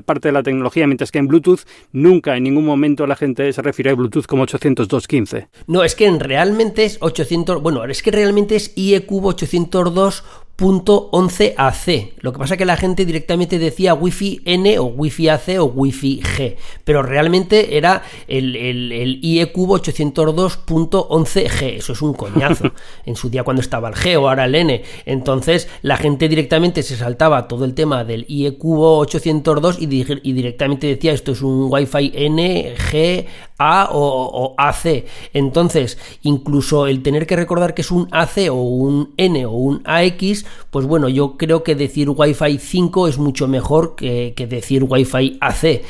[0.05, 1.61] parte de la tecnología, mientras que en Bluetooth
[1.93, 5.49] nunca en ningún momento la gente se refiere a Bluetooth como 802.15.
[5.67, 10.25] No, es que realmente es 800, bueno, es que realmente es IE 802
[10.63, 12.13] .11ac.
[12.21, 15.65] Lo que pasa es que la gente directamente decía Wi-Fi N o Wi-Fi AC o
[15.65, 21.79] Wi-Fi G, pero realmente era el, el, IE 802.11g.
[21.79, 22.71] Eso es un coñazo.
[23.07, 24.85] en su día cuando estaba el G o ahora el N.
[25.05, 29.87] Entonces la gente directamente se saltaba todo el tema del IE 802 y,
[30.23, 33.27] y directamente decía esto es un Wi-Fi N, G,
[33.63, 35.05] A o, AC.
[35.33, 39.83] Entonces, incluso el tener que recordar que es un AC o un N o un
[39.85, 44.85] AX pues bueno, yo creo que decir Wi-Fi 5 es mucho mejor que, que decir
[44.89, 45.83] Wi-Fi AC.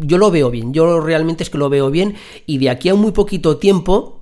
[0.00, 2.14] Yo lo veo bien, yo realmente es que lo veo bien
[2.46, 4.17] y de aquí a muy poquito tiempo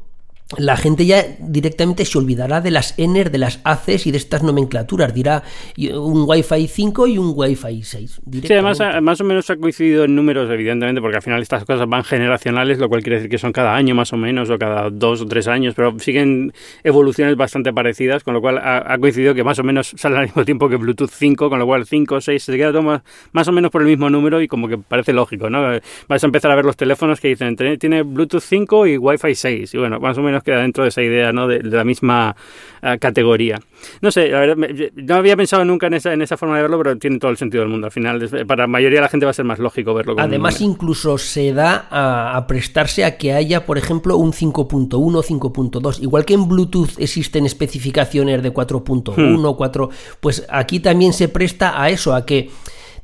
[0.58, 4.44] la gente ya directamente se olvidará de las ENER, de las ACs y de estas
[4.44, 5.12] nomenclaturas.
[5.12, 5.42] Dirá
[5.76, 8.20] un Wi-Fi 5 y un Wi-Fi 6.
[8.42, 11.88] Sí, además más o menos ha coincidido en números, evidentemente, porque al final estas cosas
[11.88, 14.88] van generacionales, lo cual quiere decir que son cada año más o menos, o cada
[14.88, 16.52] dos o tres años, pero siguen
[16.84, 20.44] evoluciones bastante parecidas, con lo cual ha, coincidido que más o menos sale al mismo
[20.44, 23.52] tiempo que Bluetooth 5, con lo cual 5, 6, se queda todo más, más o
[23.52, 25.80] menos por el mismo número y como que parece lógico, ¿no?
[26.08, 29.74] Vas a empezar a ver los teléfonos que dicen, tiene Bluetooth 5 y Wi-Fi 6,
[29.74, 31.46] y bueno, más o menos queda dentro de esa idea, ¿no?
[31.46, 32.36] De, la misma
[32.82, 33.58] eh, categoría.
[34.00, 34.56] No sé, la verdad,
[34.94, 37.36] no había pensado nunca en esa, en esa forma de verlo, pero tiene todo el
[37.36, 37.86] sentido del mundo.
[37.86, 40.14] Al final, para la mayoría de la gente va a ser más lógico verlo.
[40.18, 46.02] Además, incluso se da a, prestarse a que haya, por ejemplo, un 5.1 o 5.2.
[46.02, 49.90] Igual que en Bluetooth existen especificaciones de 4.1, 4, hmm.
[50.20, 52.50] pues aquí también se presta a eso, a que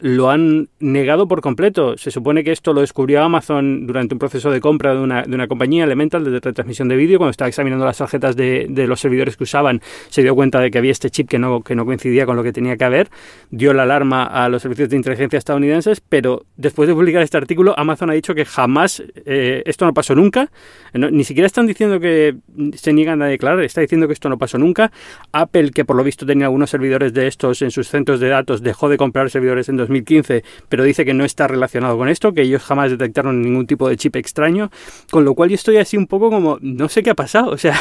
[0.00, 1.96] lo han negado por completo.
[1.98, 5.34] Se supone que esto lo descubrió Amazon durante un proceso de compra de una, de
[5.34, 9.00] una compañía Elemental de retransmisión de vídeo, cuando estaba examinando las tarjetas de, de, los
[9.00, 11.84] servidores que usaban, se dio cuenta de que había este chip que no, que no
[11.84, 13.10] coincidía con lo que tenía que haber,
[13.50, 17.74] dio la alarma a los servicios de inteligencia estadounidenses, pero después de publicar este artículo,
[17.76, 20.50] Amazon ha dicho que jamás, eh, esto no pasó nunca,
[20.94, 22.36] ni siquiera están diciendo que
[22.74, 24.92] se niegan a declarar, está diciendo que esto no pasó nunca.
[25.32, 28.62] Apple, que por lo visto tenía algunos servidores de estos en sus centros de datos,
[28.62, 32.42] dejó de comprar servidores en 2015, pero dice que no está relacionado con esto, que
[32.42, 34.70] ellos jamás detectaron ningún tipo de chip extraño,
[35.10, 37.58] con lo cual yo estoy así un poco como, no sé qué ha pasado, o
[37.58, 37.78] sea,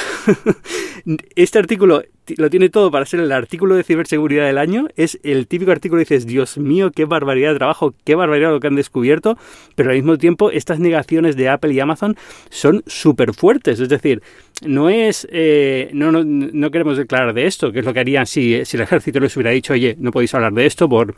[1.36, 2.01] este artículo
[2.37, 4.87] lo tiene todo para ser el artículo de ciberseguridad del año.
[4.95, 8.59] Es el típico artículo que dices, Dios mío, qué barbaridad de trabajo, qué barbaridad lo
[8.59, 9.37] que han descubierto,
[9.75, 12.15] pero al mismo tiempo estas negaciones de Apple y Amazon
[12.49, 13.79] son súper fuertes.
[13.79, 14.21] Es decir,
[14.65, 18.25] no es, eh, no, no, no, queremos declarar de esto, que es lo que harían
[18.25, 21.15] si, si el ejército les hubiera dicho, oye, no podéis hablar de esto por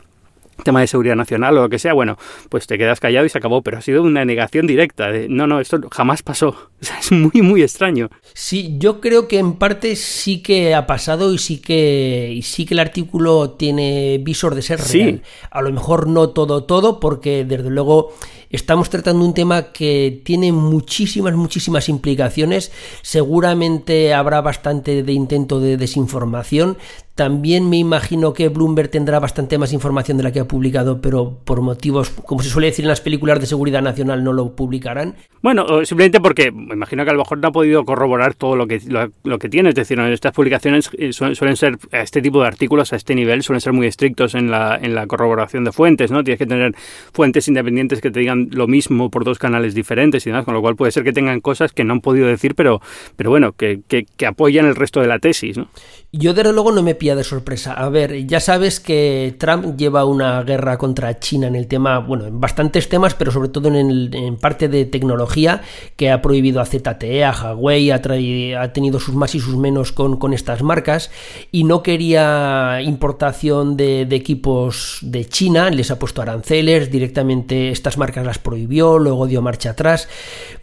[0.62, 2.16] tema de seguridad nacional o lo que sea, bueno,
[2.48, 5.46] pues te quedas callado y se acabó, pero ha sido una negación directa de no,
[5.46, 6.70] no, esto jamás pasó.
[6.84, 8.10] O sea, es muy, muy extraño.
[8.34, 12.66] Sí, yo creo que en parte sí que ha pasado y sí que, y sí
[12.66, 15.22] que el artículo tiene visor de ser real.
[15.50, 18.12] A lo mejor no todo, todo, porque desde luego
[18.54, 22.72] estamos tratando un tema que tiene muchísimas, muchísimas implicaciones.
[23.02, 26.76] Seguramente habrá bastante de intento de desinformación.
[27.14, 31.38] También me imagino que Bloomberg tendrá bastante más información de la que ha publicado, pero
[31.44, 35.14] por motivos, como se suele decir en las películas de seguridad nacional, no lo publicarán.
[35.40, 38.66] Bueno, simplemente porque me imagino que a lo mejor no ha podido corroborar todo lo
[38.66, 38.80] que,
[39.22, 39.68] lo, que tiene.
[39.68, 43.60] Es decir, estas publicaciones eh, suelen, ser, este tipo de artículos a este nivel suelen
[43.60, 46.24] ser muy estrictos en la, en la corroboración de fuentes, ¿no?
[46.24, 46.74] Tienes que tener
[47.12, 50.60] fuentes independientes que te digan lo mismo por dos canales diferentes y demás, con lo
[50.60, 52.80] cual puede ser que tengan cosas que no han podido decir, pero,
[53.16, 55.68] pero bueno, que, que, apoyan el resto de la tesis, ¿no?
[56.12, 57.72] Yo desde luego no me pilla de sorpresa.
[57.72, 62.26] A ver, ya sabes que Trump lleva una guerra contra China en el tema, bueno,
[62.26, 65.62] en bastantes temas, pero sobre todo en, parte de tecnología,
[65.96, 69.92] que ha prohibido a ZTE, a Huawei, ha, ha tenido sus más y sus menos
[69.92, 71.10] con, con, estas marcas,
[71.50, 77.98] y no quería importación de, de, equipos de China, les ha puesto aranceles, directamente estas
[77.98, 80.08] marcas las prohibió, luego dio marcha atrás,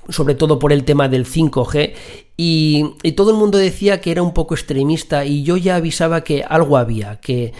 [0.09, 1.93] sobre todo por el tema del 5G,
[2.43, 6.43] y, todo el mundo decía que era un poco extremista y yo ya avisaba que
[6.43, 7.53] algo había, que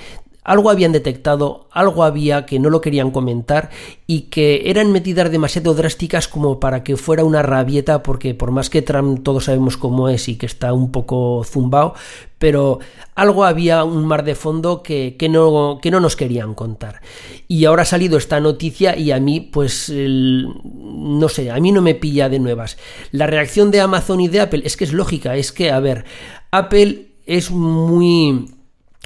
[0.43, 3.69] algo habían detectado, algo había que no lo querían comentar
[4.07, 8.69] y que eran medidas demasiado drásticas como para que fuera una rabieta porque por más
[8.69, 11.93] que Trump todos sabemos cómo es y que está un poco zumbao,
[12.39, 12.79] pero
[13.13, 17.01] algo había un mar de fondo que, no, que no nos querían contar.
[17.47, 21.81] Y ahora ha salido esta noticia y a mí pues no sé, a mí no
[21.81, 22.77] me pilla de nuevas.
[23.11, 26.05] La reacción de Amazon y de Apple es que es lógica, es que a ver,
[26.49, 28.47] Apple es muy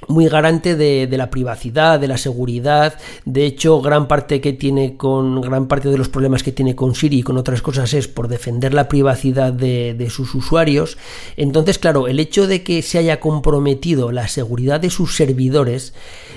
[0.08, 3.00] muy garante de, la privacidad, de la seguridad.
[3.24, 6.96] De hecho, gran parte que tiene con gran parte de los problemas que tiene con
[6.96, 10.98] Siri y con otras cosas es por defender la privacidad de, de, sus usuarios.
[11.38, 15.94] Entonces, claro, el hecho de que se haya comprometido la seguridad de sus servidores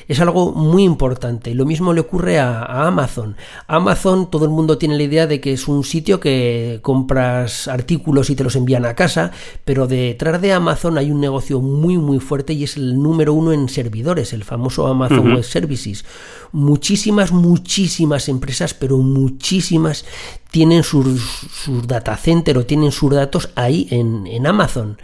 [0.08, 1.54] es algo muy importante.
[1.54, 3.36] Lo mismo le ocurre a, Amazon.
[3.66, 8.30] Amazon, todo el mundo tiene la idea de que es un sitio que compras artículos
[8.30, 9.30] y te los envían a casa,
[9.66, 13.47] pero detrás de Amazon hay un negocio muy muy fuerte y es el número uno
[13.52, 16.04] en servidores, el famoso Amazon Web Services.
[16.52, 20.04] Muchísimas, muchísimas empresas, pero muchísimas
[20.50, 21.20] tienen sus,
[21.52, 24.98] sus data center o tienen sus datos ahí en, en, Amazon.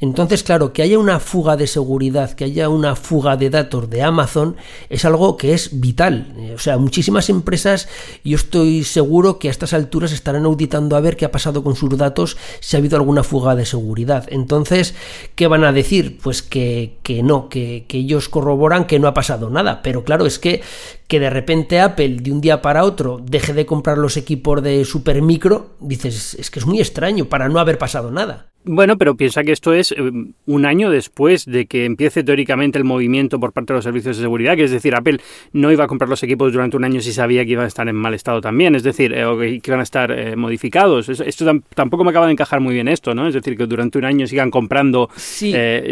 [0.00, 4.02] Entonces, claro, que haya una fuga de seguridad, que haya una fuga de datos de
[4.02, 4.56] Amazon,
[4.90, 6.34] es algo que es vital.
[6.54, 7.88] O sea, muchísimas empresas,
[8.24, 11.76] yo estoy seguro que a estas alturas estarán auditando a ver qué ha pasado con
[11.76, 14.26] sus datos, si ha habido alguna fuga de seguridad.
[14.28, 14.94] Entonces,
[15.34, 16.18] ¿qué van a decir?
[16.22, 19.80] Pues que, que no, que, que ellos corroboran que no ha pasado nada.
[19.82, 20.62] Pero claro, es que
[21.10, 24.84] que de repente Apple de un día para otro deje de comprar los equipos de
[24.84, 28.49] supermicro, dices, es que es muy extraño para no haber pasado nada.
[28.64, 29.96] Bueno, pero piensa que esto es eh,
[30.44, 34.22] un año después de que empiece teóricamente el movimiento por parte de los servicios de
[34.22, 35.18] seguridad, que es decir, Apple
[35.54, 37.88] no iba a comprar los equipos durante un año si sabía que iban a estar
[37.88, 41.08] en mal estado también, es decir, eh, o que, iban a estar eh, modificados.
[41.08, 43.26] Esto tampoco me acaba de encajar muy bien esto, ¿no?
[43.26, 45.08] Es decir, que durante un año sigan comprando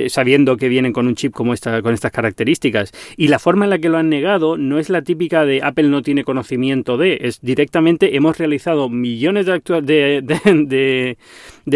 [0.09, 2.92] sabiendo que vienen con un chip como esta, con estas características.
[3.16, 5.88] Y la forma en la que lo han negado no es la típica de Apple
[5.88, 11.18] no tiene conocimiento de, es directamente hemos realizado millones de, de, de, de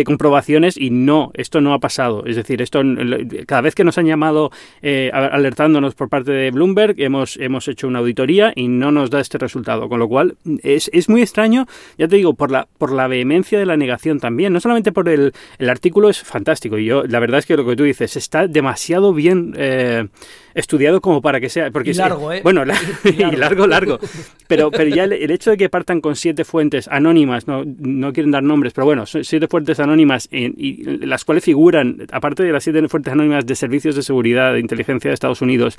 [0.04, 2.24] comprobaciones y no, esto no ha pasado.
[2.26, 2.82] Es decir, esto
[3.46, 4.50] cada vez que nos han llamado
[4.82, 9.20] eh, alertándonos por parte de Bloomberg, hemos, hemos hecho una auditoría y no nos da
[9.20, 9.88] este resultado.
[9.88, 11.66] Con lo cual, es, es muy extraño,
[11.98, 14.52] ya te digo, por la, por la vehemencia de la negación también.
[14.52, 16.78] No solamente por el, el artículo es fantástico.
[16.78, 20.08] Y yo, la verdad es que lo que tú dices está demasiado bien eh,
[20.54, 21.70] estudiado como para que sea.
[21.70, 22.40] Porque largo, ¿eh?
[22.42, 22.64] Bueno,
[23.04, 23.98] y largo, largo.
[24.46, 28.30] Pero, pero ya el, hecho de que partan con siete fuentes anónimas, no, no quieren
[28.30, 32.86] dar nombres, pero bueno, siete fuentes anónimas y las cuales figuran, aparte de las siete
[32.88, 35.78] fuentes anónimas de servicios de seguridad de inteligencia de Estados Unidos,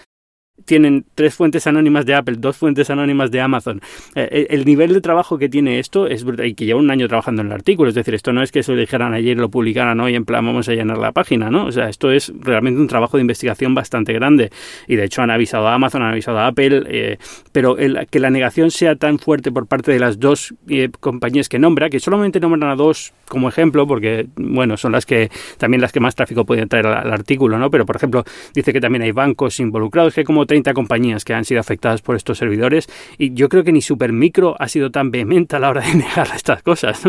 [0.66, 3.82] tienen tres fuentes anónimas de Apple, dos fuentes anónimas de Amazon.
[4.16, 7.08] Eh, el nivel de trabajo que tiene esto es brutal y que lleva un año
[7.08, 7.90] trabajando en el artículo.
[7.90, 10.46] Es decir, esto no es que se lo dijeran ayer lo publicaran hoy en plan
[10.46, 11.66] vamos a llenar la página, ¿no?
[11.66, 14.52] O sea, esto es realmente un trabajo de investigación bastante grande.
[14.88, 17.18] Y de hecho han avisado a Amazon, han avisado a Apple, eh,
[17.52, 21.50] pero el, que la negación sea tan fuerte por parte de las dos eh, compañías
[21.50, 25.82] que nombra, que solamente nombran a dos como ejemplo, porque, bueno, son las que también
[25.82, 27.72] las que más tráfico pueden traer al, al artículo, ¿no?
[27.72, 28.24] Pero, por ejemplo,
[28.54, 32.16] dice que también hay bancos involucrados, que como 30 compañías que han sido afectadas por
[32.16, 32.88] estos servidores
[33.18, 36.28] y yo creo que ni Supermicro ha sido tan vehemente a la hora de negar
[36.36, 37.02] estas cosas.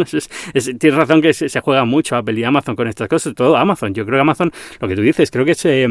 [0.78, 3.92] tienes razón que se, juega mucho Apple y Amazon con estas cosas, todo Amazon.
[3.92, 5.86] Yo creo que Amazon, lo que tú dices, creo que se...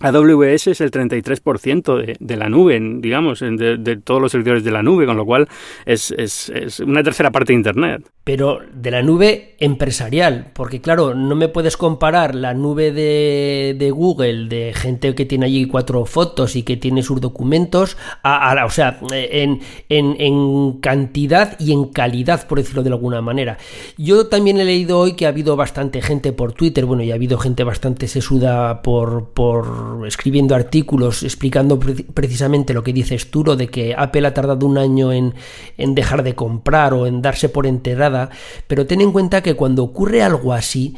[0.00, 4.72] AWS es el 33% de, de, la nube, digamos, de, de, todos los servidores de
[4.72, 5.48] la nube, con lo cual
[5.86, 8.10] es, es, una tercera parte de Internet.
[8.24, 13.90] Pero de la nube empresarial, porque claro, no me puedes comparar la nube de, de
[13.92, 18.64] Google, de gente que tiene allí cuatro fotos y que tiene sus documentos, a, a,
[18.64, 23.58] o sea, en, en, en cantidad y en calidad, por decirlo de alguna manera.
[23.96, 27.14] Yo también he leído hoy que ha habido bastante gente por Twitter, bueno, y ha
[27.14, 29.30] habido gente bastante sesuda por...
[29.30, 34.78] por escribiendo artículos explicando precisamente lo que dices tú, de que Apple ha tardado un
[34.78, 35.34] año en,
[35.76, 38.30] en, dejar de comprar o en darse por enterrada,
[38.66, 40.94] pero ten en cuenta que cuando ocurre algo así,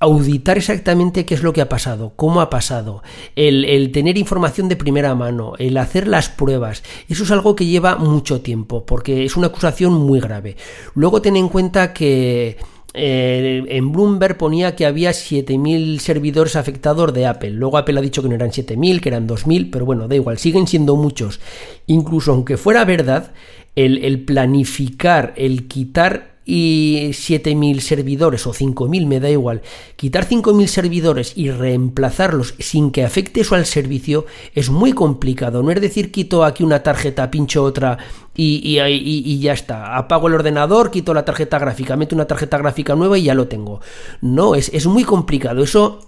[0.00, 3.02] auditar exactamente qué es lo que ha pasado, cómo ha pasado,
[3.36, 7.66] el, el, tener información de primera mano, el hacer las pruebas, eso es algo que
[7.66, 10.56] lleva mucho tiempo, porque es una acusación muy grave.
[10.94, 12.56] Luego ten en cuenta que
[12.94, 17.50] eh, en Bloomberg ponía que había 7.000 servidores afectados de Apple.
[17.50, 20.38] Luego Apple ha dicho que no eran 7.000, que eran 2.000, pero bueno, da igual,
[20.38, 21.40] siguen siendo muchos.
[21.86, 23.32] Incluso aunque fuera verdad,
[23.74, 29.62] el, el planificar, el quitar y 7.000 servidores o 5.000, me da igual,
[29.96, 35.62] quitar 5.000 servidores y reemplazarlos sin que afecte eso al servicio es muy complicado.
[35.62, 37.98] No es decir, quito aquí una tarjeta, pincho otra
[38.34, 39.96] y, y, y, ya está.
[39.96, 43.48] Apago el ordenador, quito la tarjeta gráfica, meto una tarjeta gráfica nueva y ya lo
[43.48, 43.80] tengo.
[44.20, 45.62] No, es, es muy complicado.
[45.62, 46.00] Eso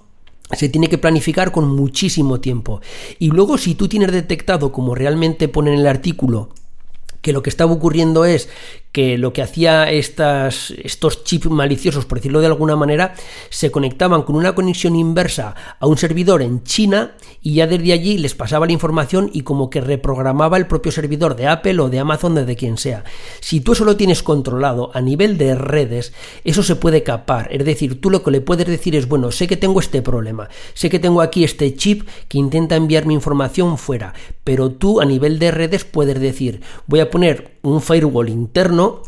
[0.53, 2.81] se tiene que planificar con muchísimo tiempo.
[3.19, 6.51] Y luego si tú tienes detectado, como realmente pone en el artículo,
[7.27, 8.49] que lo que estaba ocurriendo es
[8.97, 13.13] que lo que hacía estas, estos chips maliciosos, por decirlo de alguna manera,
[13.51, 18.17] se conectaban con una conexión inversa a un servidor en China y ya desde allí
[18.17, 21.99] les pasaba la información y como que reprogramaba el propio servidor de Apple o de
[21.99, 23.05] Amazon, de quien sea.
[23.41, 27.49] Si tú eso lo tienes controlado a nivel de redes, eso se puede capar.
[27.53, 30.49] Es decir, tú lo que le puedes decir es, bueno, sé que tengo este problema,
[30.73, 35.05] sé que tengo aquí este chip que intenta enviar mi información fuera, pero tú a
[35.05, 39.03] nivel de redes puedes decir, voy a poner un firewall interno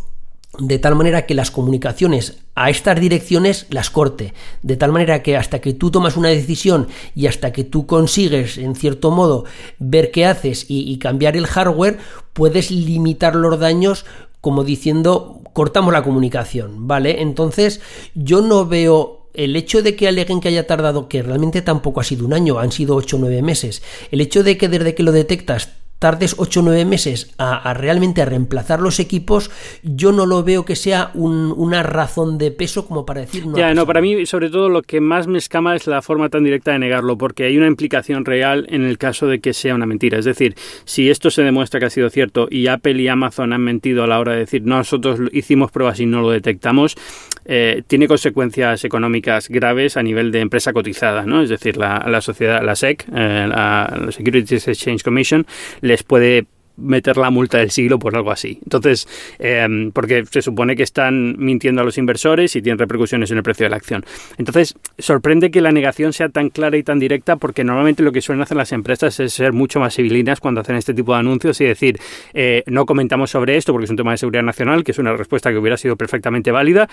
[0.59, 5.37] de tal manera que las comunicaciones a estas direcciones las corte, de tal manera que
[5.37, 9.45] hasta que tú tomas una decisión y hasta que tú consigues, en cierto modo,
[9.79, 11.99] ver qué haces y, cambiar el hardware,
[12.33, 14.05] puedes limitar los daños
[14.41, 17.23] como diciendo cortamos la comunicación, ¿vale?
[17.23, 17.81] Entonces
[18.15, 22.05] yo no veo el hecho de que aleguen que haya tardado, que realmente tampoco ha
[22.05, 25.03] sido un año, han sido 8 o 9 meses, el hecho de que desde que
[25.03, 29.51] lo detectas tardes 8 o 9 meses a, realmente a reemplazar los equipos,
[29.83, 33.57] yo no lo veo que sea una razón de peso como para decir no.
[33.57, 36.45] Ya, no, para mí sobre todo lo que más me escama es la forma tan
[36.45, 39.87] directa de negarlo, porque hay una implicación real en el caso de que sea una
[39.87, 40.19] mentira.
[40.19, 43.63] Es decir, si esto se demuestra que ha sido cierto y Apple y Amazon han
[43.63, 46.97] mentido a la hora de decir nosotros hicimos pruebas y no lo detectamos,
[47.45, 51.43] eh, tiene consecuencias económicas graves a nivel de empresa cotizada, ¿no?
[51.43, 55.47] Es decir, la, la sociedad, la SEC, eh, la Securities Exchange Commission,
[55.89, 56.47] les puede
[56.79, 58.59] meter la multa del siglo por algo así.
[58.63, 63.39] Entonces, eh, porque se supone que están mintiendo a los inversores y tienen repercusiones en
[63.39, 64.05] el precio de la acción.
[64.37, 68.23] Entonces, sorprende que la negación sea tan clara y tan directa porque normalmente lo que
[68.23, 71.61] suelen hacer las empresas es ser mucho más civilinas cuando hacen este tipo de anuncios
[71.61, 71.99] y decir,
[72.33, 75.17] eh, no comentamos sobre esto porque es un tema de seguridad nacional, que es una
[75.17, 76.89] respuesta que hubiera sido perfectamente válida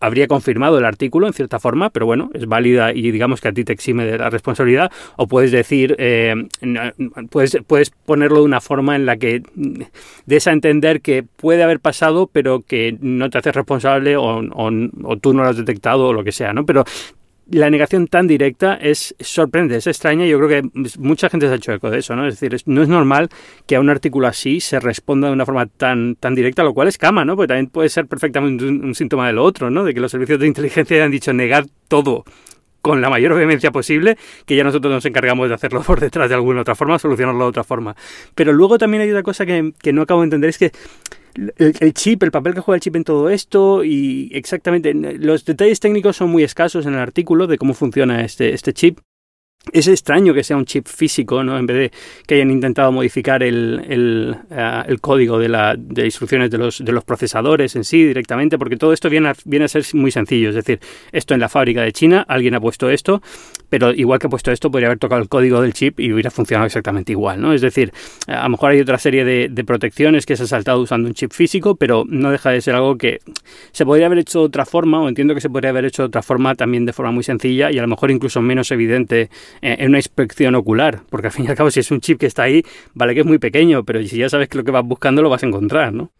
[0.00, 3.52] habría confirmado el artículo en cierta forma, pero bueno, es válida y digamos que a
[3.52, 6.34] ti te exime de la responsabilidad, o puedes decir, eh,
[7.30, 9.42] puedes, puedes ponerlo de una forma en la que
[10.26, 15.16] des a entender que puede haber pasado, pero que no te haces responsable o, o
[15.16, 16.66] tú no lo has detectado o lo que sea, ¿no?
[16.66, 16.84] Pero
[17.50, 21.56] la negación tan directa es sorprendente, es extraña yo creo que mucha gente se ha
[21.56, 22.26] hecho eco de eso, ¿no?
[22.26, 23.28] Es decir, no es normal
[23.66, 26.88] que a un artículo así se responda de una forma tan, tan directa, lo cual
[26.88, 27.36] es cama, ¿no?
[27.36, 29.84] Porque también puede ser perfectamente un, síntoma de lo otro, ¿no?
[29.84, 32.24] De que los servicios de inteligencia hayan dicho negar todo
[32.80, 36.34] con la mayor vehemencia posible, que ya nosotros nos encargamos de hacerlo por detrás de
[36.34, 37.96] alguna otra forma, solucionarlo de otra forma.
[38.34, 40.72] Pero luego también hay otra cosa que, que no acabo de entender, es que
[41.56, 45.80] el, chip, el papel que juega el chip en todo esto y exactamente los detalles
[45.80, 49.00] técnicos son muy escasos en el artículo de cómo funciona este, este chip
[49.72, 51.58] es extraño que sea un chip físico, ¿no?
[51.58, 56.50] En vez de que hayan intentado modificar el, el, eh, código de, la, de instrucciones
[56.50, 59.68] de los, de los procesadores en sí directamente, porque todo esto viene a, viene a
[59.68, 60.50] ser muy sencillo.
[60.50, 60.80] Es decir,
[61.12, 63.22] esto en la fábrica de China, alguien ha puesto esto,
[63.68, 66.30] pero igual que ha puesto esto, podría haber tocado el código del chip y hubiera
[66.30, 67.52] funcionado exactamente igual, ¿no?
[67.52, 67.92] Es decir,
[68.26, 71.14] a lo mejor hay otra serie de, de protecciones que se ha saltado usando un
[71.14, 73.20] chip físico, pero no deja de ser algo que
[73.72, 76.08] se podría haber hecho de otra forma, o entiendo que se podría haber hecho de
[76.08, 79.30] otra forma también de forma muy sencilla y a lo mejor incluso menos evidente
[79.60, 82.26] en una inspección ocular, porque al fin y al cabo si es un chip que
[82.26, 82.62] está ahí,
[82.94, 85.30] vale que es muy pequeño, pero si ya sabes que lo que vas buscando lo
[85.30, 86.10] vas a encontrar, ¿no?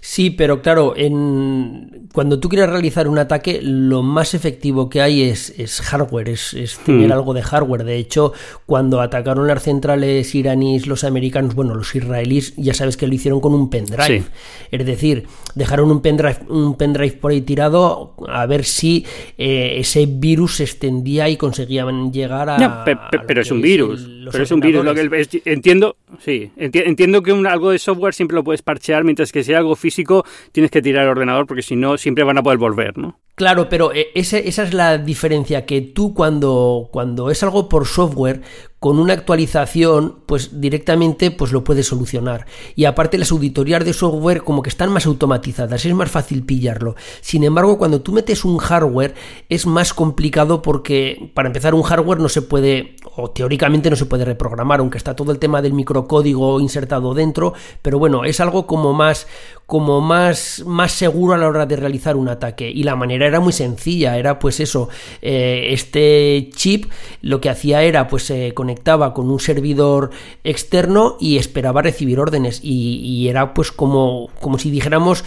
[0.00, 2.08] Sí, pero claro, en...
[2.12, 6.80] cuando tú quieres realizar un ataque, lo más efectivo que hay es, es hardware, es,
[6.84, 7.12] tener hmm.
[7.12, 7.84] algo de hardware.
[7.84, 8.32] De hecho,
[8.66, 13.40] cuando atacaron las centrales iraníes los americanos, bueno, los israelíes, ya sabes que lo hicieron
[13.40, 14.24] con un pendrive.
[14.70, 19.06] Es decir, dejaron un pendrive, un pendrive por ahí tirado a ver si
[19.38, 24.08] eh, ese virus se extendía y conseguían llegar a pero es un virus.
[24.30, 24.84] pero es un virus.
[24.84, 29.32] Lo que, entiendo, sí, entiendo que un, algo de software siempre lo puedes parchear, mientras
[29.32, 32.42] que si algo físico tienes que tirar el ordenador porque si no siempre van a
[32.42, 33.18] poder volver, ¿no?
[33.34, 37.86] Claro, pero eh, esa, esa es la diferencia, que tú cuando, cuando es algo por
[37.86, 38.42] software,
[38.82, 42.46] con una actualización, pues directamente pues lo puedes solucionar.
[42.74, 46.96] Y aparte las auditorías de software como que están más automatizadas, es más fácil pillarlo.
[47.20, 49.14] Sin embargo, cuando tú metes un hardware
[49.48, 54.06] es más complicado porque para empezar un hardware no se puede o teóricamente no se
[54.06, 58.66] puede reprogramar, aunque está todo el tema del microcódigo insertado dentro, pero bueno, es algo
[58.66, 59.28] como más
[59.66, 62.68] como más, más seguro a la hora de realizar un ataque.
[62.68, 64.88] Y la manera era muy sencilla, era pues eso,
[65.20, 70.10] eh, este chip lo que hacía era pues se conectaba con un servidor
[70.44, 75.24] externo y esperaba recibir órdenes y, y era pues como, como si dijéramos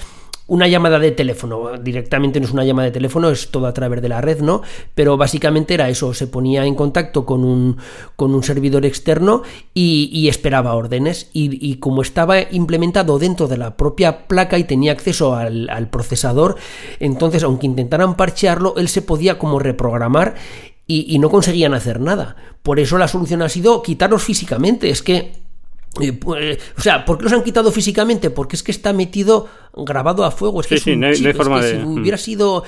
[0.47, 4.01] una llamada de teléfono, directamente no es una llamada de teléfono, es todo a través
[4.01, 4.61] de la red, ¿no?
[4.93, 7.77] Pero básicamente era eso, se ponía en contacto con un,
[8.15, 9.41] con un servidor externo
[9.73, 11.29] y, esperaba órdenes.
[11.33, 16.57] Y, como estaba implementado dentro de la propia placa y tenía acceso al, al procesador,
[16.99, 20.35] entonces aunque intentaran parchearlo, él se podía como reprogramar
[20.87, 22.35] y, y no conseguían hacer nada.
[22.61, 24.89] Por eso la solución ha sido quitarlos físicamente.
[24.89, 25.44] Es que
[25.95, 28.29] pues, o sea, ¿por qué los han quitado físicamente?
[28.29, 30.61] Porque es que está metido grabado a fuego.
[30.61, 31.79] Es que sí, no, hay, forma de...
[31.79, 32.63] Si hubiera sido.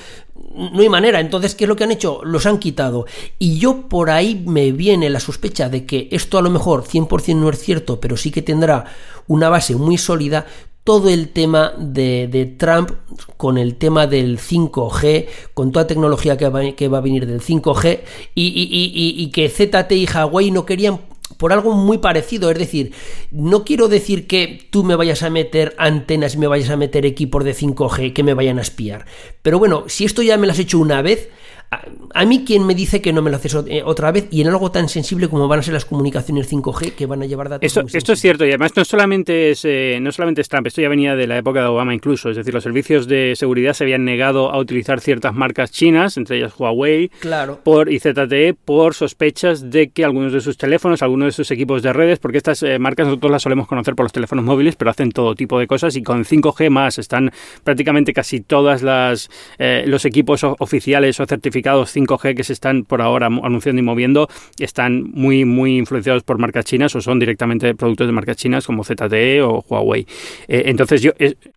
[0.54, 1.20] No hay manera.
[1.20, 2.20] Entonces, ¿qué es lo que han hecho?
[2.24, 3.06] Los han quitado.
[3.38, 7.36] Y yo por ahí me viene la sospecha de que esto a lo mejor 100%
[7.36, 8.86] no es cierto, pero sí que tendrá
[9.26, 10.46] una base muy sólida.
[10.82, 12.92] Todo el tema de, Trump
[13.36, 17.42] con el tema del 5G, con toda tecnología que va, que va a venir del
[17.42, 18.00] 5G,
[18.34, 21.00] y, y, y que ZT y Huawei no querían
[21.38, 22.50] por algo muy parecido.
[22.50, 22.92] Es decir,
[23.30, 27.06] no quiero decir que tú me vayas a meter antenas y me vayas a meter
[27.06, 29.06] equipos de 5G que me vayan a espiar.
[29.40, 31.30] Pero bueno, si esto ya me lo has hecho una vez,
[31.70, 34.48] a, mí quien me dice que no me lo haces eh, otra vez y en
[34.48, 37.66] algo tan sensible como van a ser las comunicaciones 5G que van a llevar datos.
[37.66, 40.80] Esto, esto es cierto y además no solamente es eh, no solamente es Trump, esto
[40.80, 43.84] ya venía de la época de Obama incluso, es decir, los servicios de seguridad se
[43.84, 47.60] habían negado a utilizar ciertas marcas chinas, entre ellas Huawei, claro.
[47.62, 51.82] por y ZTE por sospechas de que algunos de sus teléfonos, algunos de sus equipos
[51.82, 54.90] de redes, porque estas eh, marcas nosotros las solemos conocer por los teléfonos móviles, pero
[54.90, 57.30] hacen todo tipo de cosas y con 5G más están
[57.62, 63.26] prácticamente casi todas las los equipos oficiales o certificados 5G que se están por ahora
[63.26, 64.28] anunciando y moviendo
[64.58, 68.84] están muy, muy influenciados por marcas chinas o son directamente productos de marcas chinas como
[68.84, 70.06] ZTE o Huawei.
[70.48, 71.12] Eh, entonces yo...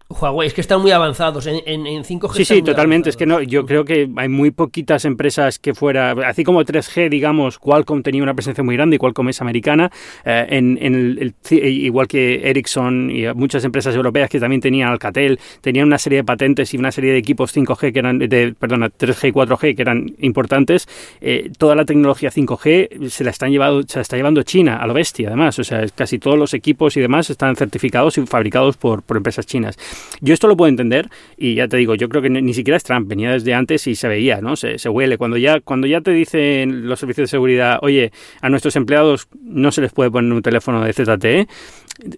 [0.10, 2.34] Huawei, es que están muy avanzados en, en, 5G.
[2.34, 3.10] Sí, sí, totalmente.
[3.10, 7.10] Es que no, yo creo que hay muy poquitas empresas que fuera, así como 3G,
[7.10, 9.92] digamos, Qualcomm tenía una presencia muy grande y Qualcomm es americana,
[10.26, 15.88] eh, en, el, igual que Ericsson y muchas empresas europeas que también tenían Alcatel, tenían
[15.88, 19.30] una serie de patentes y una serie de equipos 5G que eran, de, perdona, 3G
[19.30, 20.88] y 4G que eran importantes,
[21.22, 24.94] eh, toda la tecnología 5G se la están llevando, se está llevando China a lo
[24.94, 25.58] bestia, además.
[25.60, 29.46] O sea, casi todos los equipos y demás están certificados y fabricados por, por empresas
[29.46, 29.78] chinas.
[30.22, 32.84] Yo esto lo puedo entender y ya te digo, yo creo que ni, siquiera es
[32.84, 34.56] Trump, venía desde antes y se veía, ¿no?
[34.56, 35.18] Se, se huele.
[35.18, 38.12] Cuando ya, cuando ya te dicen los servicios de seguridad, oye,
[38.42, 41.48] a nuestros empleados no se les puede poner un teléfono de ZTE,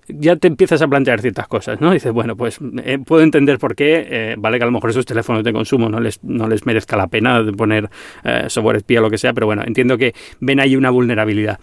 [0.07, 1.91] ya te empiezas a plantear ciertas cosas, ¿no?
[1.91, 5.05] Dices, bueno, pues eh, puedo entender por qué, eh, vale que a lo mejor esos
[5.05, 7.89] teléfonos de consumo no les, no les merezca la pena de poner
[8.23, 11.59] eh, software espía o lo que sea, pero bueno, entiendo que ven ahí una vulnerabilidad.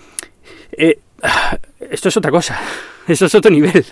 [1.91, 2.59] esto es otra cosa,
[3.09, 3.85] eso es otro nivel.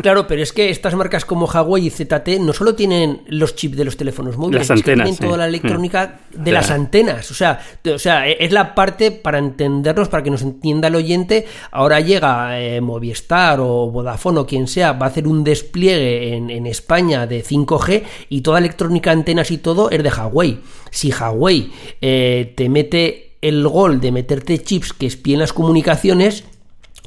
[0.00, 3.76] Claro, pero es que estas marcas como Huawei y ZT no solo tienen los chips
[3.76, 7.30] de los teléfonos móviles, las antenas, tienen toda la electrónica de las antenas.
[7.30, 7.60] O sea,
[7.92, 11.46] o sea, es la parte para entendernos, para que nos entienda el oyente.
[11.70, 16.62] Ahora llega eh, Movistar o Vodafone o quien sea, va a hacer un despliegue en,
[16.62, 20.60] España de 5G y toda electrónica, antenas y todo es de Huawei.
[20.90, 26.44] Si Huawei eh, te mete el gol de meterte chips que espíen las comunicaciones,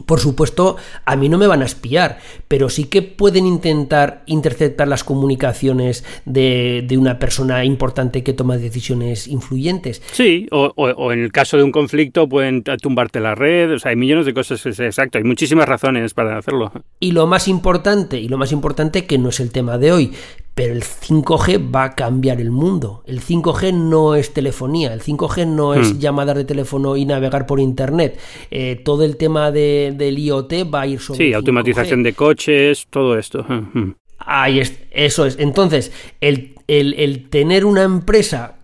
[0.06, 0.76] por supuesto,
[1.06, 6.04] a mí no me van a espiar, pero sí que pueden intentar interceptar las comunicaciones
[6.26, 10.02] de, una persona importante que toma decisiones influyentes.
[10.12, 13.98] Sí, o, en el caso de un conflicto pueden tumbarte la red, o sea, hay
[13.98, 16.72] millones de cosas, exacto, hay muchísimas razones para hacerlo.
[17.00, 20.12] Y lo más importante, y lo más importante que no es el tema de hoy,
[20.56, 23.04] pero el 5G va a cambiar el mundo.
[23.06, 26.00] El 5G no es telefonía, el 5G no es hmm.
[26.00, 28.18] llamadas de teléfono y navegar por Internet.
[28.50, 31.18] Eh, todo el tema de, del IoT va a ir sobre...
[31.18, 33.44] Sí, automatización de coches, todo esto.
[33.44, 33.96] Hmm, hmm.
[34.20, 35.38] Ahí es, eso es.
[35.40, 35.92] Entonces,
[36.22, 38.56] el, el, el tener una empresa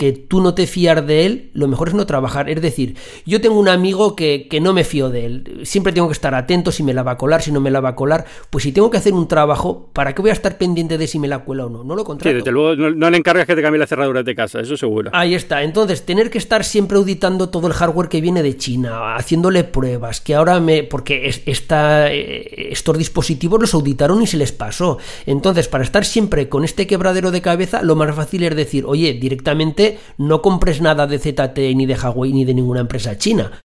[0.00, 2.48] que tú no te fiar de él, lo mejor es no trabajar.
[2.48, 2.96] Es decir,
[3.26, 5.60] yo tengo un amigo que, no me fío de él.
[5.64, 7.80] Siempre tengo que estar atento si me la va a colar, si no me la
[7.80, 8.24] va a colar.
[8.48, 11.18] Pues si tengo que hacer un trabajo, ¿para qué voy a estar pendiente de si
[11.18, 11.84] me la cuela o no?
[11.84, 12.30] No lo contrato.
[12.30, 15.10] Sí, desde luego no, le encargas que te cambie las cerraduras de casa, eso seguro.
[15.12, 15.62] Ahí está.
[15.64, 20.22] Entonces, tener que estar siempre auditando todo el hardware que viene de China, haciéndole pruebas,
[20.22, 20.82] que ahora me...
[20.82, 24.96] porque esta, eh, estos dispositivos los auditaron y se les pasó.
[25.26, 29.12] Entonces, para estar siempre con este quebradero de cabeza, lo más fácil es decir, oye,
[29.12, 33.60] directamente no compres nada de ZTE ni de Huawei ni de ninguna empresa china.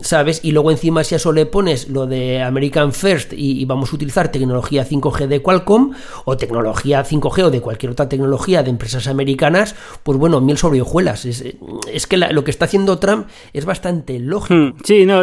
[0.00, 0.40] ¿Sabes?
[0.42, 3.96] Y luego encima si a eso le pones lo de American First y, vamos a
[3.96, 5.92] utilizar tecnología 5G de Qualcomm
[6.24, 10.80] o tecnología 5G o de cualquier otra tecnología de empresas americanas, pues bueno, miel sobre
[10.80, 11.26] hojuelas.
[11.26, 14.54] Es, que lo que está haciendo Trump es bastante lógico.
[14.54, 15.22] Hmm, sí, no,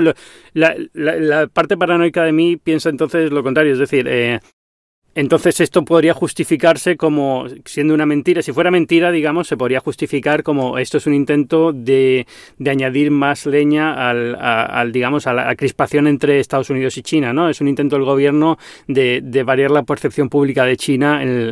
[0.53, 4.39] la, parte paranoica de mí piensa entonces lo contrario, es decir, eh,
[5.19, 8.41] entonces esto podría justificarse como siendo una mentira.
[8.41, 12.25] Si fuera mentira, digamos, se podría justificar como esto es un intento de,
[12.57, 17.49] de añadir más leña al, digamos, a la crispación entre Estados Unidos y China, ¿no?
[17.49, 18.57] Es un intento del gobierno
[18.87, 21.49] de, de variar la percepción pública de China en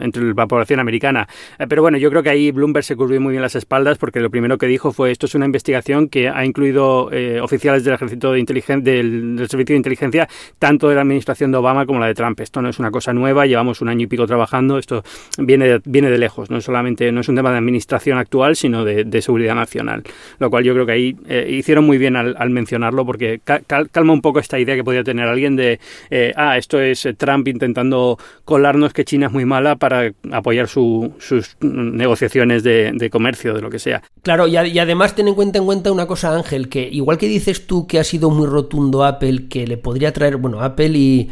[0.00, 1.28] entre la población americana.
[1.58, 4.20] Eh, pero bueno, yo creo que ahí Bloomberg se cubrió muy bien las espaldas porque
[4.20, 7.94] lo primero que dijo fue esto es una investigación que ha incluido eh, oficiales del
[7.94, 11.98] ejército de inteligencia, del, del servicio de inteligencia, tanto de la administración de Obama como
[11.98, 12.40] la de Trump.
[12.40, 15.04] Esto no es una cosa nueva, llevamos un año y pico trabajando, esto
[15.38, 18.84] viene de, viene de lejos, no solamente no es un tema de administración actual, sino
[18.84, 20.02] de, seguridad nacional,
[20.38, 24.20] lo cual yo creo que ahí eh, hicieron muy bien al, mencionarlo porque calma un
[24.20, 25.78] poco esta idea que podía tener alguien de,
[26.10, 30.68] eh, ah, esto es eh, Trump intentando colarnos que China es muy mala para apoyar
[30.68, 34.02] sus negociaciones de, comercio, de lo que sea.
[34.22, 37.26] Claro, y, y además ten en cuenta, en cuenta una cosa, Ángel, que igual que
[37.26, 41.30] dices tú que ha sido muy rotundo Apple, que le podría traer, bueno, Apple y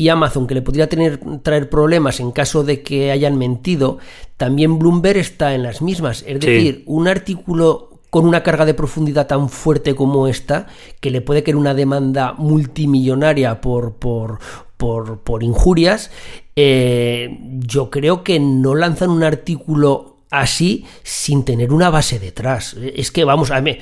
[0.00, 3.98] y Amazon, que le podría tener, traer problemas en caso de que hayan mentido,
[4.38, 6.24] también Bloomberg está en las mismas.
[6.26, 10.68] Es decir, un artículo con una carga de profundidad tan fuerte como esta,
[11.00, 14.38] que le puede caer una demanda multimillonaria por, por,
[14.78, 16.10] por, por injurias,
[16.56, 22.76] eh, yo creo que no lanzan un artículo así sin tener una base detrás.
[22.94, 23.78] Es que, vamos, a mí,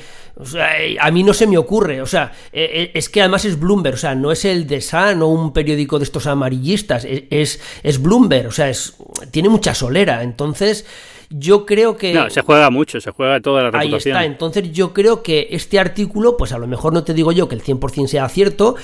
[1.00, 2.00] a mí no se me ocurre.
[2.02, 3.94] O sea, e, e, es que además es Bloomberg.
[3.94, 7.04] O sea, no es el The Sun o un periódico de estos amarillistas.
[7.04, 8.48] E, es, es Bloomberg.
[8.48, 8.96] O sea, es,
[9.30, 10.22] tiene mucha solera.
[10.22, 10.86] Entonces,
[11.30, 12.14] yo creo que...
[12.14, 14.16] No, se juega mucho, se juega toda la reputación.
[14.16, 14.32] Ahí está.
[14.32, 17.54] Entonces, yo creo que este artículo, pues a lo mejor no te digo yo que
[17.54, 18.76] el 100% sea cierto,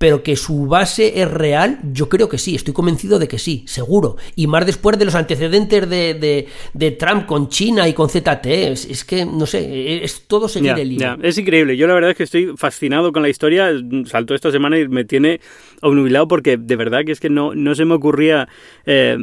[0.00, 3.64] pero que su base es real, yo creo que sí, estoy convencido de que sí,
[3.66, 4.16] seguro.
[4.34, 9.04] Y más después de los antecedentes de, de, Trump con China y con ZTE, es,
[9.04, 11.18] que, no sé, es todo seguir el hilo.
[11.22, 13.72] Es increíble, yo la verdad es que estoy fascinado con la historia,
[14.06, 15.38] saltó esta semana y me tiene
[15.82, 18.48] obnubilado porque de verdad que es que no, no se me ocurría...
[18.86, 19.18] Eh,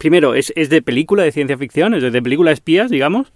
[0.00, 3.32] primero, es, es, de película de ciencia ficción, es de película de espías, digamos,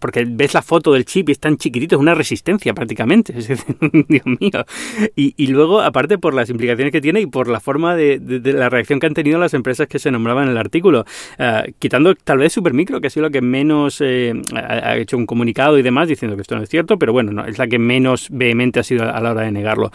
[0.00, 3.32] porque ves la foto del chip y es tan chiquitito, es una resistencia prácticamente,
[4.08, 4.66] Dios mío.
[5.14, 8.68] Y, y luego, aparte, por las implicaciones que tiene y por la forma de, la
[8.68, 11.04] reacción que han tenido las empresas que se nombraban en el artículo.
[11.38, 15.26] Eh, quitando tal vez Supermicro, que ha sido lo que menos eh, ha hecho un
[15.26, 17.78] comunicado y demás diciendo que esto no es cierto, pero bueno, no, es la que
[17.78, 19.90] menos vehemente ha sido a la hora de negarlo.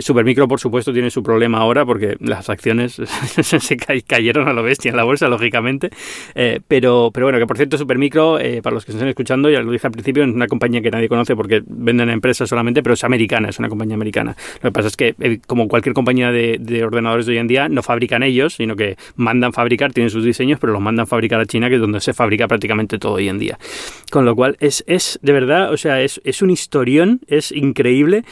[0.00, 2.94] Supermicro, por supuesto, tiene su problema ahora porque las acciones
[3.42, 5.90] se cayeron a lo bestia en la bolsa, lógicamente.
[6.68, 9.72] pero, pero bueno, que por cierto, Supermicro, para los que se están escuchando, ya lo
[9.72, 12.94] dije al principio, es una compañía que nadie conoce porque venden a empresas solamente, pero
[12.94, 14.36] es americana, es una compañía americana.
[14.62, 17.68] Lo que pasa es que, eh, como cualquier compañía de, ordenadores de hoy en día,
[17.68, 21.46] no fabrican ellos, sino que mandan fabricar, tienen sus diseños, pero los mandan fabricar a
[21.46, 23.58] China, que es donde se fabrica prácticamente todo hoy en día.
[24.10, 28.24] Con lo cual, es, es de verdad, o sea, es, es un historión, es increíble,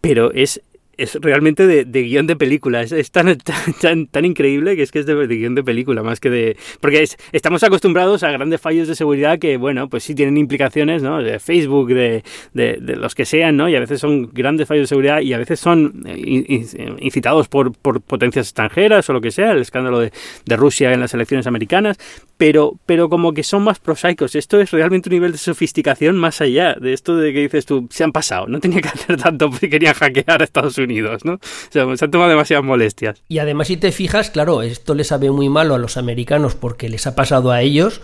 [0.00, 0.62] pero es
[0.98, 2.82] es realmente de, guion de película.
[2.82, 3.38] Es, tan,
[3.80, 6.56] tan, tan, increíble que es que es de, guion de película, más que de...
[6.80, 11.22] Porque estamos acostumbrados a grandes fallos de seguridad que, bueno, pues sí tienen implicaciones, ¿no?
[11.22, 13.68] De Facebook, de, de, los que sean, ¿no?
[13.68, 16.66] Y a veces son grandes fallos de seguridad y a veces son eh,
[16.98, 20.10] incitados por, por potencias extranjeras o lo que sea, el escándalo de,
[20.58, 21.98] Rusia en las elecciones americanas,
[22.36, 24.34] pero, pero como que son más prosaicos.
[24.34, 27.86] Esto es realmente un nivel de sofisticación más allá de esto de que dices tú,
[27.88, 30.87] se han pasado, no tenía que hacer tanto porque querían hackear a Estados Unidos
[31.24, 31.34] ¿no?
[31.34, 33.22] O sea, se han tomado demasiadas molestias.
[33.28, 36.88] Y además, si te fijas, claro, esto le sabe muy malo a los americanos porque
[36.88, 38.00] les ha pasado a ellos,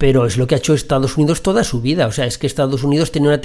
[0.00, 2.06] pero es lo que ha hecho Estados Unidos toda su vida.
[2.06, 3.40] O sea, es que Estados Unidos tenía una,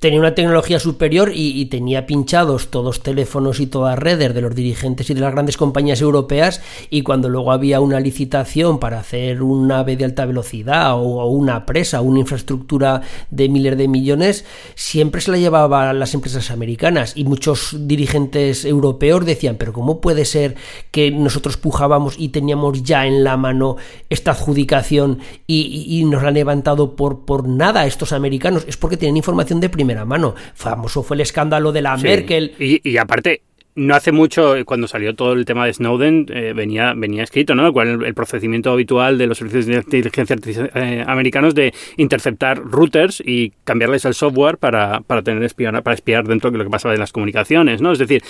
[0.00, 5.10] tenía una tecnología superior y, tenía pinchados todos teléfonos y todas redes de los dirigentes
[5.10, 9.80] y de las grandes compañías europeas y cuando luego había una licitación para hacer una
[9.80, 15.30] ave de alta velocidad o, una presa, una infraestructura de miles de millones, siempre se
[15.30, 20.56] la llevaban las empresas americanas y muchos dirigentes europeos decían, pero ¿cómo puede ser
[20.90, 23.76] que nosotros pujábamos y teníamos ya en la mano
[24.08, 29.16] esta adjudicación y, nos la han levantado por, por nada estos americanos, es porque tienen
[29.16, 30.34] información de primera mano.
[30.54, 32.54] Famoso fue el escándalo de la Merkel.
[32.58, 33.42] Y, y aparte,
[33.74, 37.68] no hace mucho, cuando salió todo el tema de Snowden, eh, venía, venía escrito, ¿no?
[37.80, 40.36] El, el, procedimiento habitual de los servicios de inteligencia
[40.74, 46.26] eh, americanos de interceptar routers y cambiarles el software para, para tener espiar, para espiar
[46.26, 47.92] dentro de lo que pasaba en las comunicaciones, ¿no?
[47.92, 48.22] Es decir,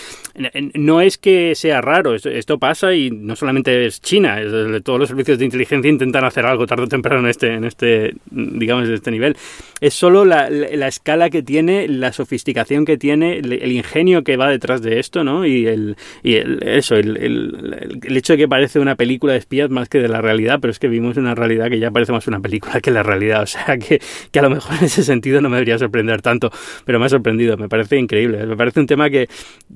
[0.74, 5.08] no es que sea raro, esto, pasa y no solamente es China, es todos los
[5.08, 8.94] servicios de inteligencia intentan hacer algo tarde o temprano en este, en este digamos, en
[8.94, 9.36] este nivel.
[9.80, 10.46] Es solo la,
[10.86, 15.31] escala que tiene, la sofisticación que tiene, el ingenio que va detrás de esto, ¿no?
[15.46, 19.70] Y, el, y el, eso, el, el, hecho de que parece una película de espías
[19.70, 22.26] más que de la realidad, pero es que vimos una realidad que ya parece más
[22.26, 23.42] una película que la realidad.
[23.42, 26.50] O sea, que, que a lo mejor en ese sentido no me debería sorprender tanto,
[26.84, 27.56] pero me ha sorprendido.
[27.56, 28.46] Me parece increíble.
[28.46, 29.28] Me parece un tema que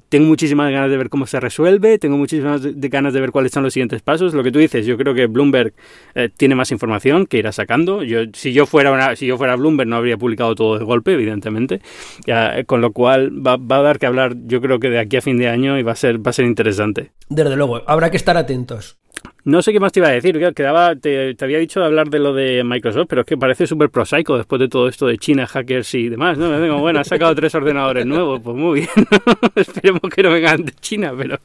[0.09, 3.63] tengo muchísimas ganas de ver cómo se resuelve, tengo muchísimas ganas de ver cuáles son
[3.63, 4.35] los siguientes pasos.
[4.35, 5.75] Lo que tú dices, yo creo que Bloomberg
[6.15, 8.03] eh, tiene más información que irá sacando.
[8.03, 11.13] Yo, si yo fuera una, si yo fuera Bloomberg no habría publicado todo de golpe,
[11.13, 11.81] evidentemente.
[12.27, 15.17] Ya, con lo cual va, va a dar que hablar, yo creo que de aquí
[15.17, 17.13] a fin de año y va a ser, va a ser interesante.
[17.29, 18.99] Desde luego, habrá que estar atentos.
[19.45, 22.19] No sé qué más te iba a decir, quedaba, te, había dicho de hablar de
[22.19, 25.47] lo de Microsoft, pero es que parece súper prosaico después de todo esto de China,
[25.47, 26.79] hackers y demás, ¿no?
[26.81, 29.07] Bueno, ha sacado tres ordenadores nuevos, pues muy bien,
[29.55, 31.39] esperemos que no vengan de China, pero...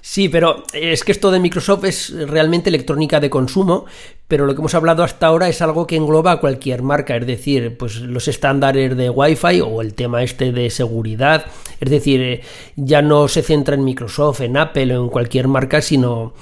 [0.00, 3.86] Sí, pero es que esto de Microsoft es realmente electrónica de consumo,
[4.28, 7.26] pero lo que hemos hablado hasta ahora es algo que engloba a cualquier marca, es
[7.26, 11.44] decir, pues los estándares de Wi-Fi o el tema este de seguridad,
[11.80, 12.40] es decir, eh,
[12.76, 16.32] ya no se centra en Microsoft, en Apple o en cualquier marca, sino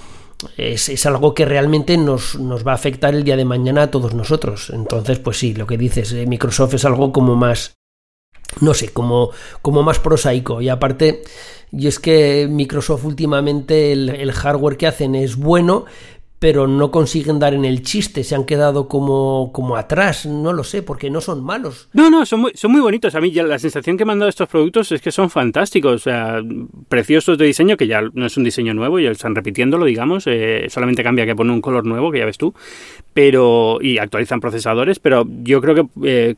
[0.56, 4.14] es, algo que realmente nos, nos, va a afectar el día de mañana a todos
[4.14, 4.70] nosotros.
[4.70, 7.74] Entonces, pues sí, lo que dices, eh, Microsoft es algo como más,
[8.60, 9.30] no sé, como,
[9.62, 10.60] como más prosaico.
[10.60, 11.22] Y aparte,
[11.72, 15.86] y es que Microsoft últimamente el hardware que hacen es bueno,
[16.40, 20.64] pero no consiguen dar en el chiste, se han quedado como, como atrás, no lo
[20.64, 21.90] sé, porque no son malos.
[21.92, 23.14] No, no, son muy, son muy bonitos.
[23.14, 25.94] A mí ya la sensación que me han dado estos productos es que son fantásticos,
[25.94, 26.40] o sea,
[26.88, 30.66] preciosos de diseño, que ya no es un diseño nuevo, ya están repitiéndolo, digamos, eh,
[30.70, 32.54] solamente cambia que pone un color nuevo, que ya ves tú,
[33.12, 36.34] pero y actualizan procesadores, pero yo creo que eh,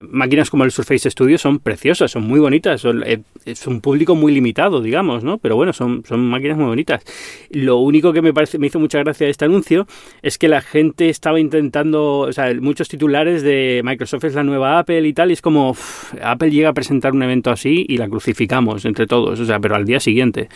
[0.00, 4.14] máquinas como el Surface Studio son preciosas, son muy bonitas, son, eh, es un público
[4.14, 5.36] muy limitado, digamos, ¿no?
[5.36, 7.04] Pero bueno, son, son máquinas muy bonitas.
[7.50, 9.86] Lo único que me parece, me hizo mucha gracia este anuncio
[10.22, 14.78] es que la gente estaba intentando, o sea, muchos titulares de Microsoft es la nueva
[14.78, 15.76] Apple y tal, y es como
[16.22, 19.74] Apple llega a presentar un evento así y la crucificamos entre todos, o sea, pero
[19.76, 20.48] al día siguiente.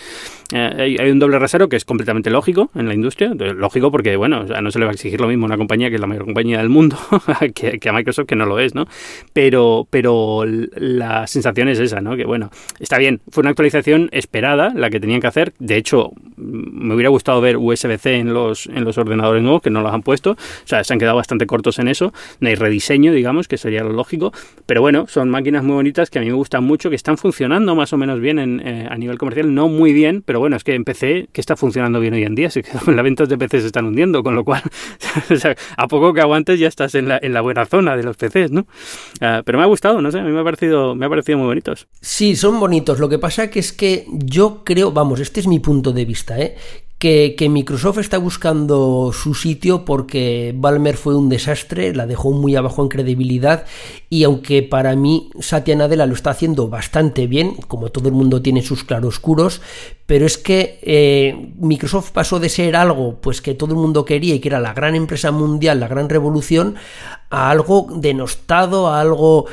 [0.53, 4.45] Eh, hay un doble rasero que es completamente lógico en la industria, lógico porque, bueno,
[4.45, 6.25] no se le va a exigir lo mismo a una compañía que es la mayor
[6.25, 6.97] compañía del mundo
[7.55, 8.87] que, que a Microsoft, que no lo es, ¿no?
[9.35, 12.17] Pero, pero la sensación es esa, ¿no?
[12.17, 15.53] Que bueno, está bien, fue una actualización esperada, la que tenían que hacer.
[15.59, 19.83] De hecho, me hubiera gustado ver USB-C en los, en los ordenadores nuevos, que no
[19.83, 20.31] los han puesto.
[20.33, 22.13] O sea, se han quedado bastante cortos en eso.
[22.39, 24.33] No hay rediseño, digamos, que sería lo lógico.
[24.67, 27.75] Pero bueno, son máquinas muy bonitas que a mí me gustan mucho, que están funcionando
[27.75, 29.53] más o menos bien en, eh, a nivel comercial.
[29.53, 32.37] No muy bien, pero bueno, es que en PC, que está funcionando bien hoy en
[32.37, 32.63] día, que
[32.93, 34.63] las ventas de PC se están hundiendo, con lo cual,
[35.77, 38.53] a poco que aguantes ya estás en la, en la buena zona de los PCs,
[38.53, 38.67] ¿no?
[39.45, 41.47] Pero me ha gustado, no sé, a mí me ha parecido, me ha parecido muy
[41.47, 41.87] bonitos.
[42.01, 42.99] Sí, son bonitos.
[42.99, 46.39] Lo que pasa que es que yo creo, vamos, este es mi punto de vista,
[46.39, 46.57] ¿eh?
[47.05, 52.83] Que, Microsoft está buscando su sitio porque Balmer fue un desastre, la dejó muy abajo
[52.83, 53.67] en credibilidad
[54.09, 58.41] y aunque para mí Satya Nadella lo está haciendo bastante bien, como todo el mundo
[58.41, 59.61] tiene sus claroscuros,
[60.07, 64.35] pero es que eh, Microsoft pasó de ser algo pues que todo el mundo quería
[64.35, 66.77] y que era la gran empresa mundial, la gran revolución,
[67.29, 69.45] a algo denostado, a algo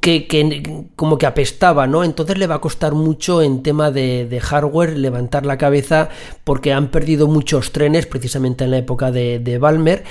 [0.00, 2.04] que, que, como que apestaba, ¿no?
[2.04, 6.08] Entonces le va a costar mucho en tema de, hardware levantar la cabeza
[6.44, 10.04] porque han perdido muchos trenes precisamente en la época de, de Balmer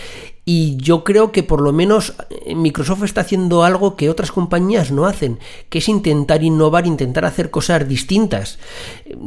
[0.46, 4.92] y yo creo que por lo menos eh, Microsoft está haciendo algo que otras compañías
[4.92, 8.58] no hacen, que es intentar innovar, intentar hacer cosas distintas.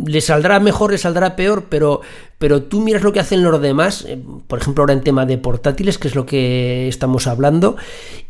[0.05, 2.01] Le saldrá mejor, le saldrá peor, pero,
[2.39, 5.39] pero tú miras lo que hacen los demás, eh, por ejemplo ahora en tema de
[5.39, 7.77] portátiles, que es lo que estamos hablando,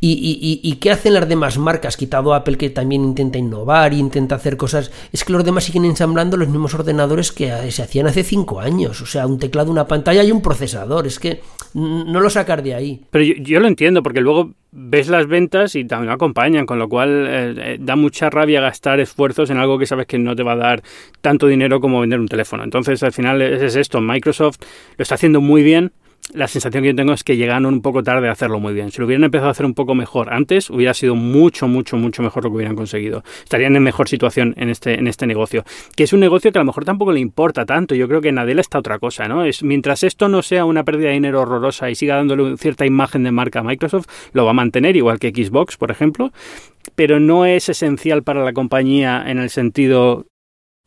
[0.01, 4.35] y, y, y qué hacen las demás marcas, quitado Apple que también intenta innovar intenta
[4.35, 8.07] hacer cosas, es que los demás siguen ensamblando los mismos ordenadores que eh, se hacían
[8.07, 11.41] hace cinco años, o sea, un teclado, una pantalla y un procesador, es que
[11.75, 12.82] no lo sacar de ahí.
[13.11, 17.27] Pero yo, lo entiendo, porque luego ves las ventas y también acompañan, con lo cual
[17.29, 20.53] eh, eh, da mucha rabia gastar esfuerzos en algo que sabes que no te va
[20.53, 20.83] a dar
[21.21, 22.65] tanto dinero como vender un teléfono.
[22.65, 24.59] Entonces, al final es esto, Microsoft
[24.97, 25.93] lo está haciendo muy bien,
[26.35, 28.91] la sensación que yo tengo es que llegaron un poco tarde a hacerlo muy bien.
[28.91, 32.23] Si lo hubieran empezado a hacer un poco mejor antes, hubiera sido mucho, mucho, mucho
[32.23, 33.23] mejor lo que hubieran conseguido.
[33.43, 35.65] Estarían en mejor situación en este, en este negocio.
[35.97, 37.95] Que es un negocio que a lo mejor tampoco le importa tanto.
[37.95, 39.45] Yo creo que en Adela está otra cosa, ¿no?
[39.45, 43.25] Es, mientras esto no sea una pérdida de dinero horrorosa y siga dándole cierta imagen
[43.25, 46.33] de marca a Microsoft, lo va a mantener, igual que Xbox, por ejemplo.
[46.95, 50.27] Pero no es esencial para la compañía en el sentido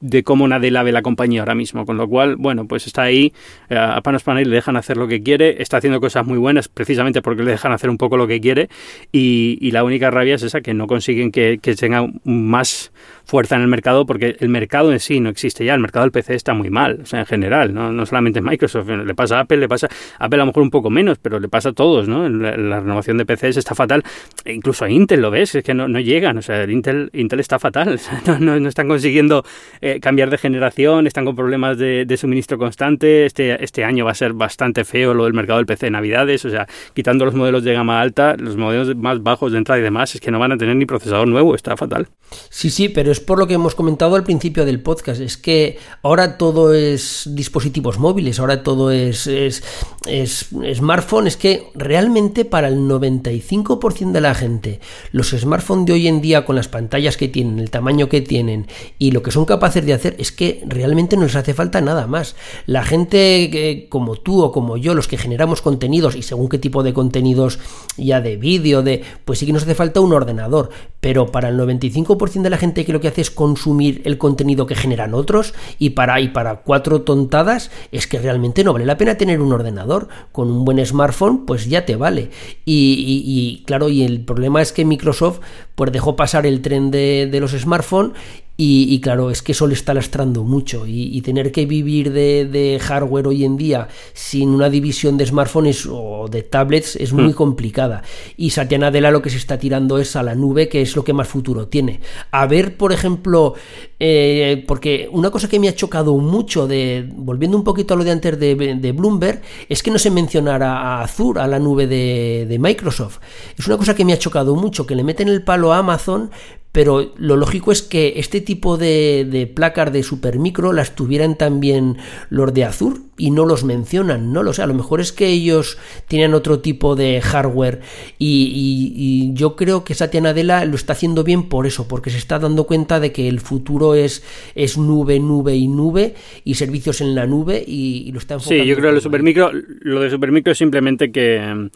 [0.01, 3.03] de cómo nadie la ve la compañía ahora mismo, con lo cual, bueno, pues está
[3.03, 3.31] ahí,
[3.69, 6.67] eh, a Panos Panay le dejan hacer lo que quiere, está haciendo cosas muy buenas
[6.67, 8.69] precisamente porque le dejan hacer un poco lo que quiere
[9.11, 12.93] y, la única rabia es esa, que no consiguen que, tenga más
[13.25, 16.11] fuerza en el mercado porque el mercado en sí no existe ya, el mercado del
[16.11, 19.41] PC está muy mal, o sea, en general, no, no solamente Microsoft, le pasa a
[19.41, 19.87] Apple, le pasa
[20.19, 22.29] a Apple a lo mejor un poco menos, pero le pasa a todos, ¿no?
[22.29, 24.03] La, renovación de PCs está fatal,
[24.45, 27.09] e incluso a Intel lo ves, es que no, no llegan, o sea, el Intel,
[27.13, 29.43] Intel está fatal, no, no, no están consiguiendo
[29.81, 34.15] eh, cambiar de generación, están con problemas de, suministro constante, este, este año va a
[34.15, 37.63] ser bastante feo lo del mercado del PC de Navidades, o sea, quitando los modelos
[37.63, 40.51] de gama alta, los modelos más bajos de entrada y demás, es que no van
[40.53, 42.07] a tener ni procesador nuevo, está fatal.
[42.49, 45.77] Sí, sí, pero es por lo que hemos comentado al principio del podcast, es que
[46.01, 49.63] ahora todo es dispositivos móviles, ahora todo es, es,
[50.07, 54.79] es smartphone, es que realmente para el 95% de la gente,
[55.11, 58.67] los smartphones de hoy en día con las pantallas que tienen, el tamaño que tienen
[58.97, 62.07] y lo que son capaces de hacer, es que realmente no les hace falta nada
[62.07, 62.35] más.
[62.67, 66.59] La gente que, como tú o como yo, los que generamos contenidos y según qué
[66.59, 67.59] tipo de contenidos
[67.97, 70.69] ya de vídeo, de, pues sí que nos hace falta un ordenador,
[71.01, 74.67] pero para el 95% de la gente que lo que hace es consumir el contenido
[74.67, 78.97] que generan otros y para, y para cuatro tontadas es que realmente no vale la
[78.97, 80.07] pena tener un ordenador.
[80.31, 82.29] Con un buen smartphone pues ya te vale.
[82.65, 85.39] Y claro, y el problema es que Microsoft
[85.75, 88.13] pues dejó pasar el tren de, de los smartphones
[88.57, 92.13] y, y, claro, es que eso le está lastrando mucho y, y tener que vivir
[92.13, 97.11] de, de, hardware hoy en día sin una división de smartphones o de tablets es
[97.11, 97.33] muy mm.
[97.33, 98.03] complicada.
[98.37, 101.03] Y Satya Nadella lo que se está tirando es a la nube, que es lo
[101.03, 101.99] que más futuro tiene.
[102.31, 103.55] A ver, por ejemplo,
[103.99, 108.05] eh, porque una cosa que me ha chocado mucho, de volviendo un poquito a lo
[108.05, 111.87] de antes de, de Bloomberg, es que no se mencionara a Azure, a la nube
[111.87, 113.19] de, de Microsoft.
[113.57, 116.31] Es una cosa que me ha chocado mucho, que le meten el palo a Amazon,
[116.75, 121.95] pero lo lógico es que este tipo de, de placas de supermicro las tuvieran también
[122.29, 125.27] los de Azure y no los mencionan, no lo sé, a lo mejor es que
[125.27, 125.77] ellos
[126.09, 127.79] tienen otro tipo de hardware
[128.19, 132.09] y, y, y yo creo que Satya Nadella lo está haciendo bien por eso, porque
[132.09, 134.21] se está dando cuenta de que el futuro es,
[134.53, 138.63] es nube, nube y nube y servicios en la nube y, y lo está enfocando.
[138.63, 139.49] Sí, yo creo que lo, supermicro,
[139.79, 141.69] lo de supermicro es simplemente que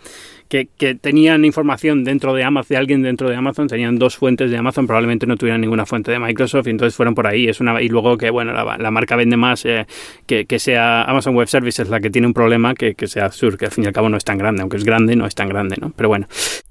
[0.49, 4.57] que, tenían información dentro de Amazon, de alguien dentro de Amazon, tenían dos fuentes de
[4.57, 7.47] Amazon, probablemente no tuvieran ninguna fuente de Microsoft y entonces fueron por ahí.
[7.47, 9.85] Es una, y luego que, bueno, la, marca vende más eh,
[10.25, 13.57] que, que, sea Amazon Web Services la que tiene un problema que, que sea Azure,
[13.57, 15.35] que al fin y al cabo no es tan grande, aunque es grande, no es
[15.35, 15.93] tan grande, ¿no?
[15.95, 16.27] Pero bueno.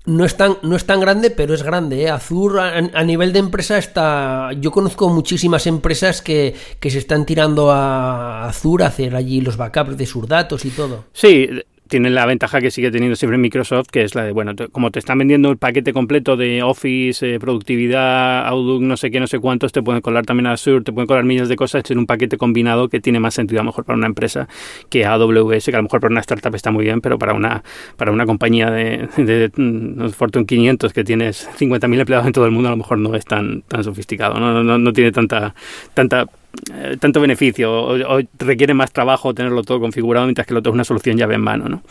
[0.07, 2.03] No es tan, no es tan grande, pero es grande.
[2.03, 2.11] ¿eh?
[2.11, 4.51] Azure a, nivel de empresa está...
[4.59, 9.57] Yo conozco muchísimas empresas que, que se están tirando a Azure a hacer allí los
[9.57, 11.05] backups de sus datos y todo.
[11.13, 11.49] Sí,
[11.89, 14.99] tiene la ventaja que sigue teniendo siempre Microsoft, que es la de, bueno, como te
[14.99, 19.39] están vendiendo el paquete completo de Office, eh, productividad, Outlook, no sé qué, no sé
[19.39, 22.37] cuántos, te pueden colar también Azure, te pueden colar millones de cosas en un paquete
[22.37, 24.49] combinado que tiene más sentido a lo mejor para una empresa
[24.91, 27.63] que AWS, que a lo mejor para una startup está muy bien, pero para una,
[27.97, 32.53] para una compañía de, de, mm, Fortune 500 que tienes 50.000 empleados en todo el
[32.53, 35.55] mundo, a lo mejor no es tan, tan sofisticado, no, no, no tiene tanta,
[35.95, 36.27] tanta
[36.73, 40.75] eh, tanto beneficio o, requiere más trabajo tenerlo todo configurado mientras que lo otro es
[40.75, 41.83] una solución llave en mano, ¿no?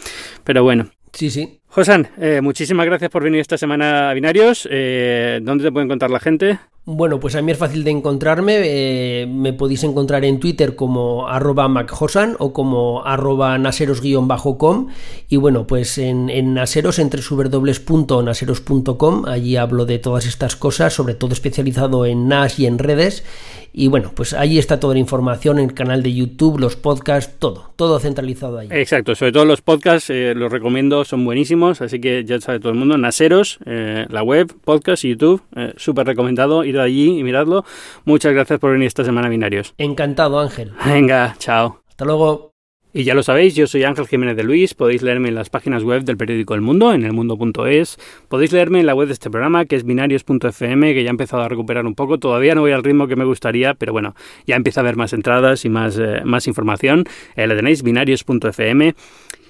[0.43, 0.89] Pero bueno.
[1.13, 1.59] Sí, sí.
[1.69, 4.67] Josan, eh, muchísimas gracias por venir esta semana a Binarios.
[4.71, 6.59] Eh, ¿Dónde te puede encontrar la gente?
[6.85, 8.61] Bueno, pues a mí es fácil de encontrarme.
[8.63, 14.87] Eh, me podéis encontrar en Twitter como arroba macjosan o como arroba naseros-com.
[15.27, 21.13] Y bueno, pues en, en Naseros, entre www.naseros.com, allí hablo de todas estas cosas, sobre
[21.13, 23.25] todo especializado en NAS y en redes.
[23.73, 27.35] Y bueno, pues ahí está toda la información, en el canal de YouTube, los podcasts,
[27.39, 28.67] todo, todo centralizado ahí.
[28.71, 32.71] Exacto, sobre todo los podcasts, eh, los recomiendo, son buenísimos, así que ya sabe todo
[32.71, 35.41] el mundo, Naseros, eh, la web, podcast y YouTube,
[35.77, 36.63] súper recomendado.
[36.63, 37.65] Ir allí y miradlo.
[38.05, 39.73] Muchas gracias por venir esta semana, Binarios.
[39.77, 40.71] Encantado, Ángel.
[40.85, 41.81] Venga, chao.
[41.87, 42.56] Hasta luego.
[42.93, 45.83] Y ya lo sabéis, yo soy Ángel Jiménez de Luis, podéis leerme en las páginas
[45.83, 49.65] web del periódico El Mundo, en elmundo.es, podéis leerme en la web de este programa,
[49.65, 52.83] que es binarios.fm, que ya ha empezado a recuperar un poco, todavía no voy al
[52.83, 54.15] ritmo que me gustaría, pero bueno,
[54.45, 57.03] ya empieza a haber más entradas y más, eh, más información,
[57.35, 58.95] eh, le tenéis binarios.fm.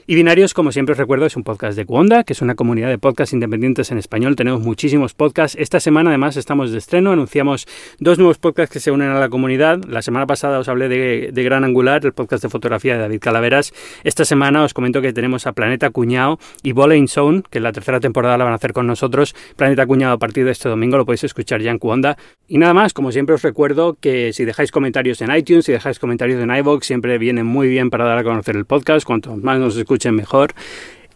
[0.10, 2.88] Y Binarios, como siempre os recuerdo, es un podcast de Cuonda, que es una comunidad
[2.88, 4.38] de podcasts independientes en español.
[4.38, 5.58] Tenemos muchísimos podcasts.
[5.60, 7.12] Esta semana, además, estamos de estreno.
[7.12, 7.68] Anunciamos
[8.00, 9.84] dos nuevos podcasts que se unen a la comunidad.
[9.84, 13.74] La semana pasada os hablé de, Gran Angular, el podcast de fotografía de David Calaveras.
[14.06, 17.74] Esta semana os comento que tenemos a Planeta Cuñado y Bowling Zone, que en la
[17.74, 19.36] tercera temporada la van a hacer con nosotros.
[19.58, 22.18] Planeta Cuñado a partir de este domingo lo podéis escuchar ya en Cuonda.
[22.48, 26.00] Y nada más, como siempre os recuerdo que si dejáis comentarios en iTunes, si dejáis
[26.00, 29.06] comentarios en iVoox, siempre viene muy bien para dar a conocer el podcast.
[29.06, 29.76] Cuanto más nos
[30.12, 30.54] mejor.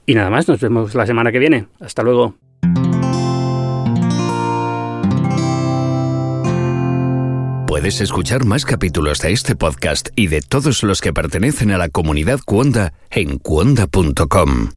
[0.05, 1.67] Y nada más, nos vemos la semana que viene.
[1.79, 2.35] Hasta luego.
[7.67, 11.87] Puedes escuchar más capítulos de este podcast y de todos los que pertenecen a la
[11.87, 14.71] comunidad Cuonda en cuonda.com.